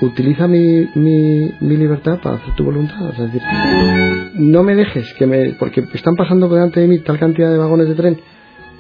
utiliza 0.02 0.48
mi, 0.48 0.88
mi, 0.94 1.52
mi 1.60 1.78
libertad 1.78 2.20
para 2.22 2.36
hacer 2.36 2.54
tu 2.56 2.66
voluntad. 2.66 3.02
O 3.02 3.14
sea, 3.14 3.26
es 3.26 3.34
decir, 3.34 3.48
no 4.36 4.62
me 4.62 4.76
dejes 4.76 5.14
que 5.16 5.26
me. 5.26 5.56
porque 5.58 5.84
están 5.94 6.16
pasando 6.16 6.48
delante 6.48 6.82
de 6.82 6.88
mí 6.88 7.00
tal 7.00 7.18
cantidad 7.18 7.52
de 7.52 7.58
vagones 7.58 7.88
de 7.88 7.96
tren 7.96 8.18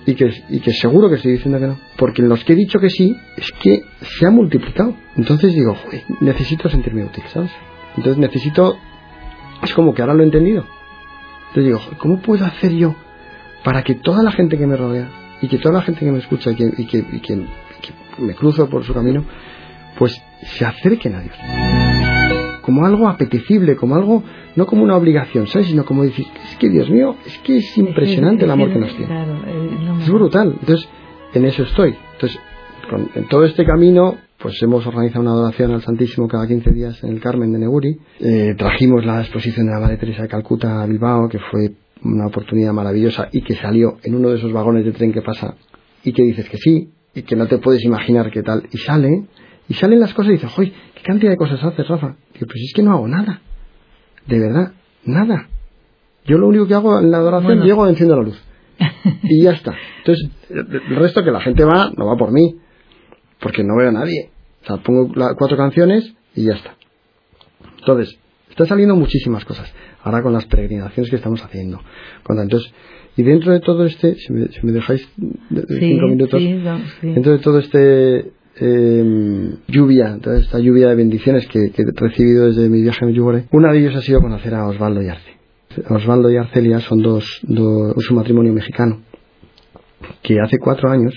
y 0.08 0.15
que, 0.15 0.30
y 0.48 0.62
que 0.62 0.72
seguro 0.72 1.10
que 1.10 1.15
estoy 1.15 1.34
diciendo 1.34 1.60
que 1.60 1.67
no. 1.67 1.78
Porque 1.98 2.22
los 2.22 2.43
que 2.46 2.54
he 2.54 2.56
dicho 2.56 2.80
que 2.80 2.89
sí, 2.89 3.15
es 3.36 3.52
que 3.62 3.84
se 4.02 4.26
ha 4.26 4.32
multiplicado. 4.32 4.96
Entonces 5.17 5.54
digo, 5.54 5.76
joder, 5.76 6.04
necesito 6.22 6.70
sentirme 6.70 7.04
útil, 7.04 7.26
¿sabes? 7.28 7.52
Entonces 7.98 8.17
necesito. 8.17 8.78
Es 9.62 9.74
como 9.74 9.93
que 9.93 10.02
ahora 10.02 10.13
lo 10.13 10.24
he 10.24 10.26
entendido. 10.26 10.65
Entonces 11.50 11.65
digo, 11.65 11.80
joder, 11.80 11.98
¿cómo 11.98 12.22
puedo 12.22 12.46
hacer 12.46 12.72
yo 12.72 12.96
para 13.65 13.84
que 13.84 13.96
toda 13.96 14.24
la 14.24 14.32
gente 14.32 14.58
que 14.58 14.65
me 14.65 14.78
rodea 14.78 15.10
y 15.41 15.50
que 15.50 15.58
toda 15.58 15.76
la 15.76 15.82
gente 15.82 16.06
que 16.06 16.12
me 16.12 16.20
escucha 16.20 16.52
y 16.52 16.56
que, 16.56 16.72
y 16.78 16.86
que, 16.86 16.98
y 17.00 17.20
que 17.20 17.46
me 18.17 18.34
cruzo 18.34 18.70
por 18.70 18.86
su 18.86 18.93
camino, 18.93 19.26
pues 19.98 20.24
se 20.41 20.65
acerquen 20.65 21.15
a 21.15 21.22
Dios? 21.22 22.16
Como 22.67 22.86
algo 22.86 23.08
apetecible, 23.08 23.77
como 23.77 23.95
algo, 23.95 24.21
no 24.58 24.65
como 24.65 24.84
una 24.84 24.97
obligación, 24.97 25.47
¿sabes? 25.47 25.69
Sino 25.69 25.86
como 25.86 26.03
decir, 26.03 26.25
es 26.51 26.58
que 26.58 26.69
Dios 26.69 26.89
mío, 26.89 27.15
es 27.25 27.38
que 27.38 27.60
es 27.60 27.77
impresionante 27.77 28.43
el 28.43 28.51
amor 28.51 28.73
que 28.73 28.80
nos 28.80 28.93
tiene. 28.93 29.25
Es 30.01 30.10
brutal. 30.10 30.58
Entonces, 30.60 30.89
en 31.34 31.45
eso 31.45 31.63
estoy. 31.63 31.95
Entonces, 32.15 32.38
con, 32.89 33.10
en 33.15 33.25
todo 33.30 33.45
este 33.45 33.63
camino, 33.63 34.17
pues 34.38 34.62
hemos 34.62 34.86
organizado 34.86 35.21
una 35.21 35.32
adoración 35.32 35.71
al 35.71 35.82
Santísimo 35.82 36.27
cada 36.27 36.45
15 36.45 36.71
días 36.71 37.01
en 37.06 37.12
el 37.12 37.21
Carmen 37.21 37.53
de 37.53 37.60
Neguri. 37.60 38.01
Eh, 38.19 38.53
trajimos 38.58 39.06
la 39.06 39.21
exposición 39.21 39.67
de 39.67 39.71
la 39.71 39.80
Madre 39.80 39.95
Teresa 39.95 40.23
de 40.23 40.27
Calcuta 40.27 40.84
a 40.84 40.86
Bilbao, 40.88 41.30
que 41.30 41.39
fue 41.39 41.71
una 42.03 42.27
oportunidad 42.27 42.73
maravillosa 42.73 43.30
y 43.32 43.43
que 43.43 43.56
salió 43.56 43.97
en 44.03 44.13
uno 44.13 44.27
de 44.27 44.39
esos 44.39 44.51
vagones 44.51 44.84
de 44.84 44.91
tren 44.91 45.13
que 45.13 45.21
pasa 45.21 45.56
y 46.03 46.12
que 46.12 46.21
dices 46.21 46.49
que 46.49 46.58
sí 46.58 46.89
y 47.15 47.21
que 47.21 47.38
no 47.38 47.47
te 47.47 47.60
puedes 47.60 47.86
imaginar 47.86 48.30
qué 48.30 48.43
tal. 48.43 48.63
Y 48.73 48.77
sale, 48.77 49.23
y 49.69 49.73
salen 49.73 49.99
las 49.99 50.13
cosas 50.13 50.30
y 50.32 50.34
dices, 50.36 50.51
¡Joy! 50.56 50.73
¿Qué 50.95 51.01
cantidad 51.03 51.32
de 51.32 51.38
cosas 51.38 51.63
haces, 51.63 51.88
Rafa? 51.88 52.15
Digo, 52.34 52.45
pues 52.47 52.63
es 52.63 52.73
que 52.73 52.84
no 52.84 52.91
hago 52.91 53.08
nada. 53.08 53.41
De 54.25 54.39
verdad, 54.39 54.73
nada. 55.06 55.47
Yo 56.25 56.38
lo 56.38 56.47
único 56.47 56.67
que 56.67 56.73
hago 56.73 56.99
en 56.99 57.12
la 57.12 57.17
adoración, 57.17 57.47
Bueno. 57.47 57.65
llego, 57.65 57.88
enciendo 57.88 58.15
la 58.17 58.23
luz 58.23 58.41
y 59.23 59.43
ya 59.43 59.51
está. 59.51 59.73
Entonces, 59.99 60.30
el 60.49 60.95
resto 60.97 61.23
que 61.23 61.32
la 61.32 61.39
gente 61.41 61.63
va, 61.63 61.91
no 61.95 62.06
va 62.06 62.17
por 62.17 62.32
mí, 62.32 62.56
porque 63.39 63.63
no 63.63 63.75
veo 63.77 63.89
a 63.89 63.93
nadie. 63.93 64.30
O 64.63 64.65
sea, 64.65 64.77
pongo 64.77 65.12
cuatro 65.38 65.56
canciones 65.58 66.13
y 66.36 66.43
ya 66.45 66.53
está. 66.53 66.75
Entonces, 67.80 68.17
está 68.49 68.65
saliendo 68.65 68.95
muchísimas 68.95 69.45
cosas. 69.45 69.73
Ahora 70.03 70.21
con 70.21 70.34
las 70.34 70.45
peregrinaciones 70.45 71.10
que 71.10 71.15
estamos 71.15 71.43
haciendo. 71.43 71.82
Con- 72.23 72.39
entonces, 72.39 72.71
y 73.15 73.23
dentro 73.23 73.51
de 73.53 73.60
todo 73.62 73.86
este, 73.86 74.15
si 74.15 74.32
me, 74.34 74.47
si 74.47 74.65
me 74.65 74.71
dejáis 74.71 75.08
de- 75.17 75.62
de 75.62 75.80
Sí, 75.80 75.88
cinco 75.93 76.08
minutos, 76.08 76.39
sí, 76.41 76.53
no, 76.53 76.77
sí. 77.01 77.08
dentro 77.13 77.32
de 77.34 77.39
todo 77.39 77.60
este 77.60 78.32
eh, 78.60 79.54
lluvia, 79.67 80.17
toda 80.22 80.39
esta 80.39 80.60
lluvia 80.60 80.88
de 80.89 80.96
bendiciones 80.96 81.48
que, 81.48 81.65
he 81.76 81.86
recibido 81.96 82.48
desde 82.48 82.70
mi 82.70 82.82
viaje 82.82 83.00
a 83.04 83.08
Medjugorje, 83.08 83.46
una 83.52 83.72
de 83.72 83.80
ellos 83.80 83.96
ha 83.96 84.02
sido 84.02 84.22
conocer 84.22 84.54
a 84.56 84.67
Osvaldo 84.67 85.02
y 85.02 85.08
Arce. 85.10 85.32
Osvaldo 85.89 86.32
y 86.32 86.38
Arcelia 86.38 86.80
son 86.80 87.02
dos, 87.02 87.39
dos 87.43 87.96
es 87.98 88.10
un 88.10 88.17
matrimonio 88.17 88.52
mexicano 88.54 89.00
que 90.24 90.39
hace 90.39 90.58
cuatro 90.60 90.89
años 90.89 91.13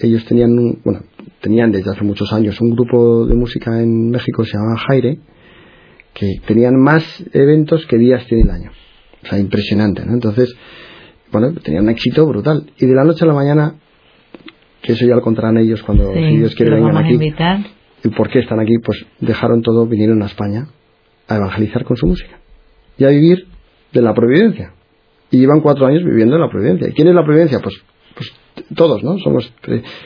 ellos 0.00 0.24
tenían 0.24 0.58
un- 0.58 0.80
bueno 0.84 1.00
tenían 1.40 1.70
desde 1.70 1.90
hace 1.90 2.02
muchos 2.02 2.32
años 2.32 2.60
un 2.60 2.70
grupo 2.70 3.26
de 3.26 3.34
música 3.34 3.80
en 3.80 4.10
México 4.10 4.44
se 4.44 4.52
llamaba 4.56 4.76
Jaire 4.88 5.18
que 6.14 6.40
tenían 6.46 6.74
más 6.80 7.04
eventos 7.32 7.86
que 7.86 7.96
días 7.98 8.26
tiene 8.26 8.44
el 8.44 8.50
año 8.50 8.70
o 9.22 9.26
sea 9.26 9.38
impresionante 9.38 10.04
¿no? 10.04 10.14
entonces 10.14 10.52
bueno 11.30 11.52
tenían 11.62 11.84
un 11.84 11.90
éxito 11.90 12.26
brutal 12.26 12.70
y 12.78 12.86
de 12.86 12.94
la 12.94 13.04
noche 13.04 13.24
a 13.24 13.28
la 13.28 13.34
mañana 13.34 13.74
que 14.82 14.92
eso 14.92 15.06
ya 15.06 15.14
lo 15.14 15.22
contarán 15.22 15.56
ellos 15.58 15.82
cuando 15.82 16.12
Sí, 16.12 16.18
si 16.18 16.36
Dios 16.38 16.54
quiere 16.54 16.74
vengan 16.74 16.96
aquí 16.96 17.14
invitar. 17.14 17.60
¿Y 18.04 18.08
por 18.08 18.28
qué 18.28 18.40
están 18.40 18.60
aquí? 18.60 18.78
Pues 18.84 19.06
dejaron 19.20 19.62
todo, 19.62 19.86
vinieron 19.86 20.22
a 20.22 20.26
España 20.26 20.66
a 21.28 21.36
evangelizar 21.36 21.84
con 21.84 21.96
su 21.96 22.06
música 22.06 22.38
y 22.98 23.04
a 23.04 23.08
vivir 23.08 23.46
de 23.92 24.02
la 24.02 24.12
providencia. 24.12 24.72
Y 25.30 25.38
llevan 25.38 25.60
cuatro 25.60 25.86
años 25.86 26.04
viviendo 26.04 26.34
en 26.34 26.42
la 26.42 26.50
providencia. 26.50 26.88
¿Y 26.88 26.92
quién 26.92 27.08
es 27.08 27.14
la 27.14 27.24
providencia? 27.24 27.60
Pues, 27.60 27.80
pues 28.14 28.32
todos, 28.74 29.02
¿no? 29.02 29.18
Somos, 29.18 29.52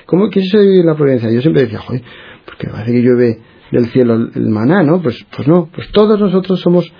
¿cómo 0.04 0.30
qué 0.30 0.40
es 0.40 0.46
eso 0.46 0.58
de 0.58 0.84
la 0.84 0.94
providencia? 0.94 1.30
Yo 1.30 1.40
siempre 1.40 1.62
decía, 1.62 1.80
joder, 1.80 2.02
porque 2.44 2.68
parece 2.68 2.92
que 2.92 3.02
llueve 3.02 3.40
del 3.72 3.86
cielo 3.86 4.14
el 4.14 4.48
maná, 4.48 4.82
¿no? 4.82 5.02
Pues, 5.02 5.24
pues 5.34 5.48
no, 5.48 5.68
pues 5.74 5.90
todos 5.90 6.20
nosotros 6.20 6.60
somos 6.60 6.92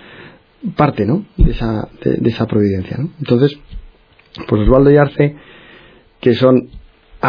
parte, 0.76 1.06
¿no? 1.06 1.24
De 1.36 1.52
esa, 1.52 1.88
de, 2.02 2.28
esa 2.28 2.46
providencia, 2.46 2.96
¿no? 2.98 3.10
Entonces, 3.18 3.58
pues 4.48 4.62
Osvaldo 4.62 4.90
y 4.90 4.96
Arce, 4.96 5.36
que 6.20 6.34
son 6.34 6.68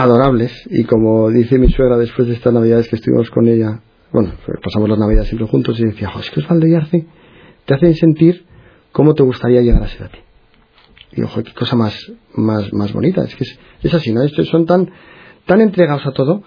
adorables, 0.03 0.51
y 0.69 0.83
como 0.83 1.29
dice 1.29 1.57
mi 1.57 1.71
suegra 1.71 1.97
después 1.97 2.27
de 2.27 2.35
estas 2.35 2.53
navidades 2.53 2.87
que 2.87 2.97
estuvimos 2.97 3.29
con 3.31 3.47
ella, 3.47 3.81
bueno, 4.11 4.31
pasamos 4.63 4.89
las 4.89 4.99
navidades 4.99 5.27
siempre 5.27 5.47
juntos, 5.47 5.79
y 5.79 5.85
decía, 5.85 6.11
es 6.19 6.29
que 6.29 6.39
Osvaldo 6.39 6.67
y 6.67 6.75
Arce 6.75 7.05
te 7.65 7.73
hacen 7.73 7.95
sentir 7.95 8.45
cómo 8.91 9.13
te 9.15 9.23
gustaría 9.23 9.61
llegar 9.61 9.83
a 9.83 9.87
ser 9.87 10.03
a 10.03 10.09
ti. 10.09 10.19
Y 11.13 11.23
ojo, 11.23 11.43
qué 11.43 11.53
cosa 11.53 11.75
más, 11.75 12.11
más, 12.33 12.71
más 12.73 12.93
bonita, 12.93 13.23
es 13.23 13.35
que 13.35 13.43
es, 13.43 13.93
así, 13.93 14.11
¿no? 14.11 14.27
son 14.27 14.65
tan, 14.65 14.89
tan 15.45 15.61
entregados 15.61 16.05
a 16.05 16.11
todo, 16.11 16.43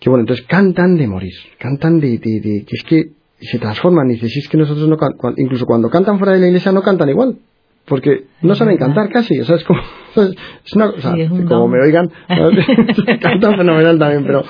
que 0.00 0.08
bueno, 0.08 0.22
entonces 0.22 0.46
cantan 0.46 0.96
de 0.96 1.06
morir, 1.06 1.34
cantan 1.58 2.00
de, 2.00 2.18
de, 2.18 2.64
que 2.66 2.76
es 2.76 2.82
que 2.84 3.10
se 3.40 3.58
transforman, 3.58 4.10
y 4.10 4.14
dices, 4.14 4.32
si 4.32 4.38
es 4.40 4.48
que 4.48 4.56
nosotros 4.56 4.88
no, 4.88 4.96
incluso 5.36 5.66
cuando 5.66 5.90
cantan 5.90 6.18
fuera 6.18 6.32
de 6.32 6.40
la 6.40 6.46
iglesia 6.46 6.72
no 6.72 6.82
cantan 6.82 7.10
igual, 7.10 7.38
porque 7.86 8.26
no 8.42 8.54
saben 8.54 8.76
cantar 8.76 9.10
casi, 9.10 9.38
o 9.40 9.44
sea, 9.44 9.56
es 9.56 9.64
como, 9.64 9.80
es 10.16 10.72
una, 10.74 10.90
o 10.90 11.00
sea, 11.00 11.14
como 11.46 11.68
me 11.68 11.80
oigan, 11.84 12.10
cantan 13.20 13.56
fenomenal 13.56 13.98
también, 13.98 14.24
pero, 14.24 14.44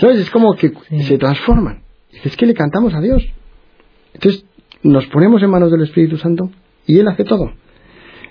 ¿sabes? 0.00 0.18
Es 0.18 0.30
como 0.30 0.54
que 0.54 0.72
se 1.02 1.18
transforman. 1.18 1.82
Es 2.24 2.36
que 2.36 2.46
le 2.46 2.54
cantamos 2.54 2.94
a 2.94 3.00
Dios. 3.00 3.24
Entonces, 4.14 4.44
nos 4.82 5.06
ponemos 5.06 5.42
en 5.42 5.50
manos 5.50 5.70
del 5.70 5.82
Espíritu 5.82 6.16
Santo 6.18 6.50
y 6.86 6.98
Él 6.98 7.08
hace 7.08 7.24
todo. 7.24 7.52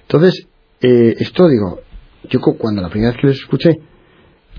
Entonces, 0.01 0.47
eh, 0.81 1.15
esto 1.19 1.47
digo, 1.47 1.79
yo 2.29 2.39
cuando 2.39 2.81
la 2.81 2.89
primera 2.89 3.11
vez 3.11 3.21
que 3.21 3.27
les 3.27 3.37
escuché, 3.37 3.79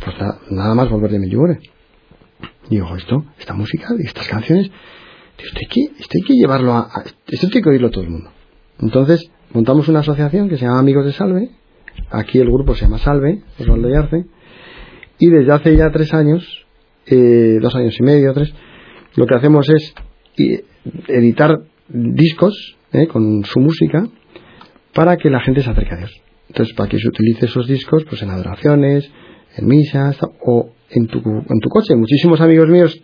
pues 0.02 0.16
nada, 0.50 0.74
más 0.74 0.88
volver 0.90 1.10
de 1.10 1.18
mi 1.18 1.28
llore. 1.28 1.58
Digo, 2.68 2.96
esto, 2.96 3.24
esta 3.38 3.54
música 3.54 3.88
y 3.98 4.06
estas 4.06 4.26
canciones, 4.28 4.70
esto 5.38 5.58
hay, 5.60 5.66
que, 5.66 5.80
esto 6.00 6.12
hay 6.14 6.22
que 6.22 6.34
llevarlo 6.34 6.72
a, 6.72 6.88
Esto 7.26 7.48
tiene 7.48 7.62
que 7.62 7.70
oírlo 7.70 7.90
todo 7.90 8.04
el 8.04 8.10
mundo. 8.10 8.30
Entonces, 8.80 9.30
montamos 9.52 9.88
una 9.88 10.00
asociación 10.00 10.48
que 10.48 10.56
se 10.56 10.64
llama 10.64 10.80
Amigos 10.80 11.06
de 11.06 11.12
Salve. 11.12 11.50
Aquí 12.10 12.38
el 12.38 12.50
grupo 12.50 12.74
se 12.74 12.82
llama 12.82 12.98
Salve, 12.98 13.42
Osvaldo 13.58 13.88
y 13.88 13.94
Arce. 13.94 14.24
Y 15.18 15.30
desde 15.30 15.52
hace 15.52 15.76
ya 15.76 15.90
tres 15.90 16.12
años, 16.14 16.66
eh, 17.06 17.58
dos 17.60 17.74
años 17.74 17.96
y 17.98 18.02
medio, 18.02 18.32
tres, 18.32 18.52
lo 19.16 19.26
que 19.26 19.34
hacemos 19.34 19.68
es 19.68 19.94
editar 21.08 21.62
discos 21.88 22.76
eh, 22.92 23.06
con 23.06 23.44
su 23.44 23.60
música 23.60 24.08
para 24.94 25.16
que 25.16 25.30
la 25.30 25.40
gente 25.40 25.62
se 25.62 25.70
acerque 25.70 25.94
a 25.94 25.98
Dios. 25.98 26.22
Entonces, 26.48 26.74
para 26.74 26.88
que 26.88 26.98
se 26.98 27.08
utilice 27.08 27.46
esos 27.46 27.66
discos 27.66 28.04
pues 28.04 28.22
en 28.22 28.30
adoraciones, 28.30 29.10
en 29.56 29.66
misas 29.66 30.18
o 30.44 30.70
en 30.90 31.06
tu, 31.06 31.18
en 31.18 31.60
tu 31.60 31.68
coche. 31.68 31.94
Muchísimos 31.94 32.40
amigos 32.40 32.68
míos, 32.68 33.02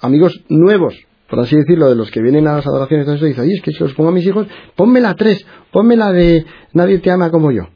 amigos 0.00 0.44
nuevos, 0.48 0.94
por 1.28 1.40
así 1.40 1.56
decirlo, 1.56 1.88
de 1.88 1.96
los 1.96 2.10
que 2.10 2.22
vienen 2.22 2.46
a 2.46 2.56
las 2.56 2.66
adoraciones, 2.66 3.06
todo 3.06 3.16
eso, 3.16 3.24
dicen, 3.24 3.44
oye, 3.44 3.54
es 3.54 3.62
que 3.62 3.72
si 3.72 3.82
los 3.82 3.94
pongo 3.94 4.10
a 4.10 4.12
mis 4.12 4.26
hijos, 4.26 4.46
ponme 4.76 5.00
la 5.00 5.14
tres, 5.14 5.44
ponme 5.72 5.96
la 5.96 6.12
de 6.12 6.44
Nadie 6.72 6.98
te 6.98 7.10
ama 7.10 7.30
como 7.30 7.50
yo. 7.50 7.68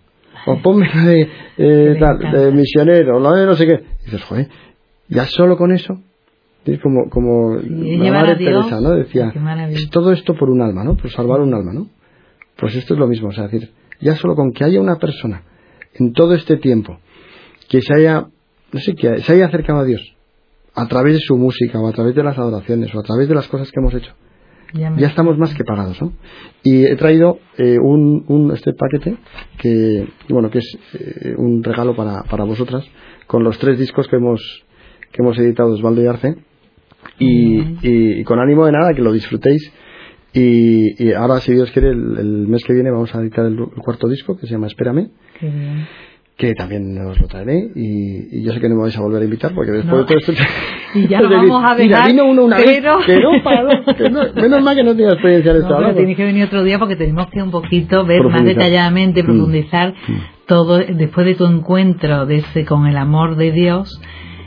O 0.46 0.60
ponme 0.62 0.88
la 0.94 1.04
de, 1.04 1.28
eh, 1.58 1.98
de 2.32 2.52
misionero, 2.52 3.16
o 3.16 3.20
la 3.20 3.32
de 3.32 3.46
no 3.46 3.54
sé 3.56 3.66
qué. 3.66 3.84
Y 4.02 4.04
dices, 4.04 4.22
joder, 4.24 4.48
ya 5.08 5.26
solo 5.26 5.56
con 5.56 5.72
eso 5.72 6.00
es 6.64 6.80
como, 6.80 7.08
como 7.08 7.56
la 7.56 8.12
madre 8.12 8.36
Teresa, 8.36 8.80
¿no? 8.80 8.90
Decía, 8.90 9.32
es 9.70 9.88
todo 9.90 10.12
esto 10.12 10.34
por 10.34 10.50
un 10.50 10.60
alma, 10.60 10.84
¿no? 10.84 10.96
Por 10.96 11.10
salvar 11.10 11.40
un 11.40 11.54
alma, 11.54 11.72
¿no? 11.72 11.88
Pues 12.56 12.76
esto 12.76 12.94
es 12.94 13.00
lo 13.00 13.06
mismo, 13.06 13.28
o 13.28 13.32
sea, 13.32 13.44
decir, 13.44 13.70
ya 14.00 14.14
solo 14.16 14.34
con 14.34 14.52
que 14.52 14.64
haya 14.64 14.80
una 14.80 14.96
persona 14.96 15.42
en 15.94 16.12
todo 16.12 16.34
este 16.34 16.56
tiempo 16.58 16.98
que 17.68 17.80
se 17.80 17.94
haya, 17.94 18.26
no 18.72 18.80
sé, 18.80 18.94
que 18.94 19.20
se 19.22 19.32
haya 19.32 19.46
acercado 19.46 19.80
a 19.80 19.84
Dios 19.84 20.14
a 20.74 20.86
través 20.86 21.14
de 21.14 21.20
su 21.20 21.36
música 21.36 21.78
o 21.80 21.88
a 21.88 21.92
través 21.92 22.14
de 22.14 22.22
las 22.22 22.38
adoraciones 22.38 22.94
o 22.94 23.00
a 23.00 23.02
través 23.02 23.28
de 23.28 23.34
las 23.34 23.48
cosas 23.48 23.70
que 23.70 23.80
hemos 23.80 23.94
hecho, 23.94 24.12
ya, 24.72 24.94
estamos 25.00 25.36
más 25.36 25.54
que 25.54 25.64
pagados, 25.64 26.00
¿no? 26.00 26.12
Y 26.62 26.84
he 26.84 26.96
traído 26.96 27.38
eh, 27.58 27.76
un, 27.82 28.24
un, 28.28 28.52
este 28.52 28.72
paquete 28.72 29.16
que, 29.58 30.06
bueno, 30.28 30.50
que 30.50 30.58
es 30.58 30.78
eh, 30.94 31.34
un 31.36 31.64
regalo 31.64 31.96
para, 31.96 32.22
para 32.22 32.44
vosotras 32.44 32.84
con 33.26 33.42
los 33.42 33.58
tres 33.58 33.78
discos 33.78 34.06
que 34.06 34.16
hemos 34.16 34.40
que 35.12 35.22
hemos 35.22 35.36
editado 35.38 35.72
Osvaldo 35.72 36.02
y 36.02 36.06
Arce 36.06 36.36
y, 37.18 38.24
con 38.24 38.38
ánimo 38.38 38.66
de 38.66 38.72
nada 38.72 38.94
que 38.94 39.02
lo 39.02 39.12
disfrutéis. 39.12 39.72
Y, 40.32 41.12
ahora, 41.12 41.40
si 41.40 41.52
Dios 41.52 41.70
quiere, 41.72 41.90
el, 41.90 42.46
mes 42.46 42.62
que 42.64 42.72
viene 42.72 42.90
vamos 42.90 43.14
a 43.14 43.20
editar 43.20 43.44
el, 43.44 43.58
cuarto 43.82 44.08
disco 44.08 44.36
que 44.36 44.46
se 44.46 44.52
llama 44.52 44.68
Espérame. 44.68 45.10
Que 46.40 46.54
también 46.54 46.96
os 46.98 47.20
lo 47.20 47.26
traeré 47.28 47.70
y, 47.74 48.42
yo 48.42 48.54
sé 48.54 48.60
que 48.60 48.68
no 48.70 48.76
me 48.76 48.82
vais 48.82 48.96
a 48.96 49.02
volver 49.02 49.20
a 49.20 49.24
invitar 49.26 49.52
porque 49.54 49.72
después 49.72 49.98
de 49.98 50.04
todo 50.06 50.18
esto. 50.18 50.32
Y 50.94 51.06
ya 51.06 51.20
lo 51.20 51.28
vamos 51.28 51.62
a 51.70 51.74
dejar. 51.74 52.10
vino 52.10 52.24
uno 52.24 52.44
una 52.44 52.56
pero... 52.56 52.98
vez, 52.98 53.06
que 53.06 54.10
no 54.10 54.20
menos 54.34 54.62
mal 54.62 54.74
que 54.74 54.82
no 54.82 54.96
tenía 54.96 55.12
experiencia 55.12 55.50
en 55.52 55.58
esto. 55.58 55.80
No, 55.80 55.94
tienes 55.94 56.16
que 56.16 56.24
venir 56.24 56.44
otro 56.44 56.64
día 56.64 56.78
porque 56.78 56.96
tenemos 56.96 57.28
que 57.28 57.42
un 57.42 57.50
poquito 57.50 58.06
ver 58.06 58.22
más 58.22 58.42
detalladamente, 58.42 59.22
mm. 59.22 59.26
profundizar 59.26 59.92
mm. 59.92 60.46
todo 60.46 60.78
después 60.78 61.26
de 61.26 61.34
tu 61.34 61.44
encuentro 61.44 62.24
de 62.24 62.36
ese, 62.36 62.64
con 62.64 62.86
el 62.86 62.96
amor 62.96 63.36
de 63.36 63.52
Dios 63.52 64.00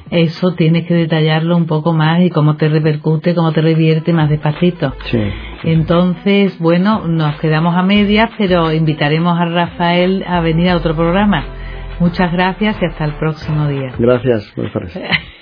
eso 0.10 0.54
tienes 0.54 0.86
que 0.86 0.94
detallarlo 0.94 1.58
un 1.58 1.66
poco 1.66 1.92
más 1.92 2.22
y 2.22 2.30
cómo 2.30 2.56
te 2.56 2.70
repercute, 2.70 3.34
cómo 3.34 3.52
te 3.52 3.62
revierte 3.62 4.14
más 4.14 4.30
despacito. 4.30 4.94
Entonces, 5.64 6.60
bueno, 6.60 7.08
nos 7.08 7.40
quedamos 7.40 7.76
a 7.76 7.82
medias, 7.82 8.30
pero 8.38 8.72
invitaremos 8.72 9.40
a 9.40 9.46
Rafael 9.46 10.24
a 10.28 10.40
venir 10.42 10.70
a 10.70 10.78
otro 10.78 10.96
programa. 10.96 11.62
Muchas 12.00 12.32
gracias 12.32 12.78
y 12.82 12.86
hasta 12.86 13.06
el 13.06 13.14
próximo 13.14 13.68
día. 13.68 13.94
Gracias, 13.98 14.54
buenas 14.56 14.74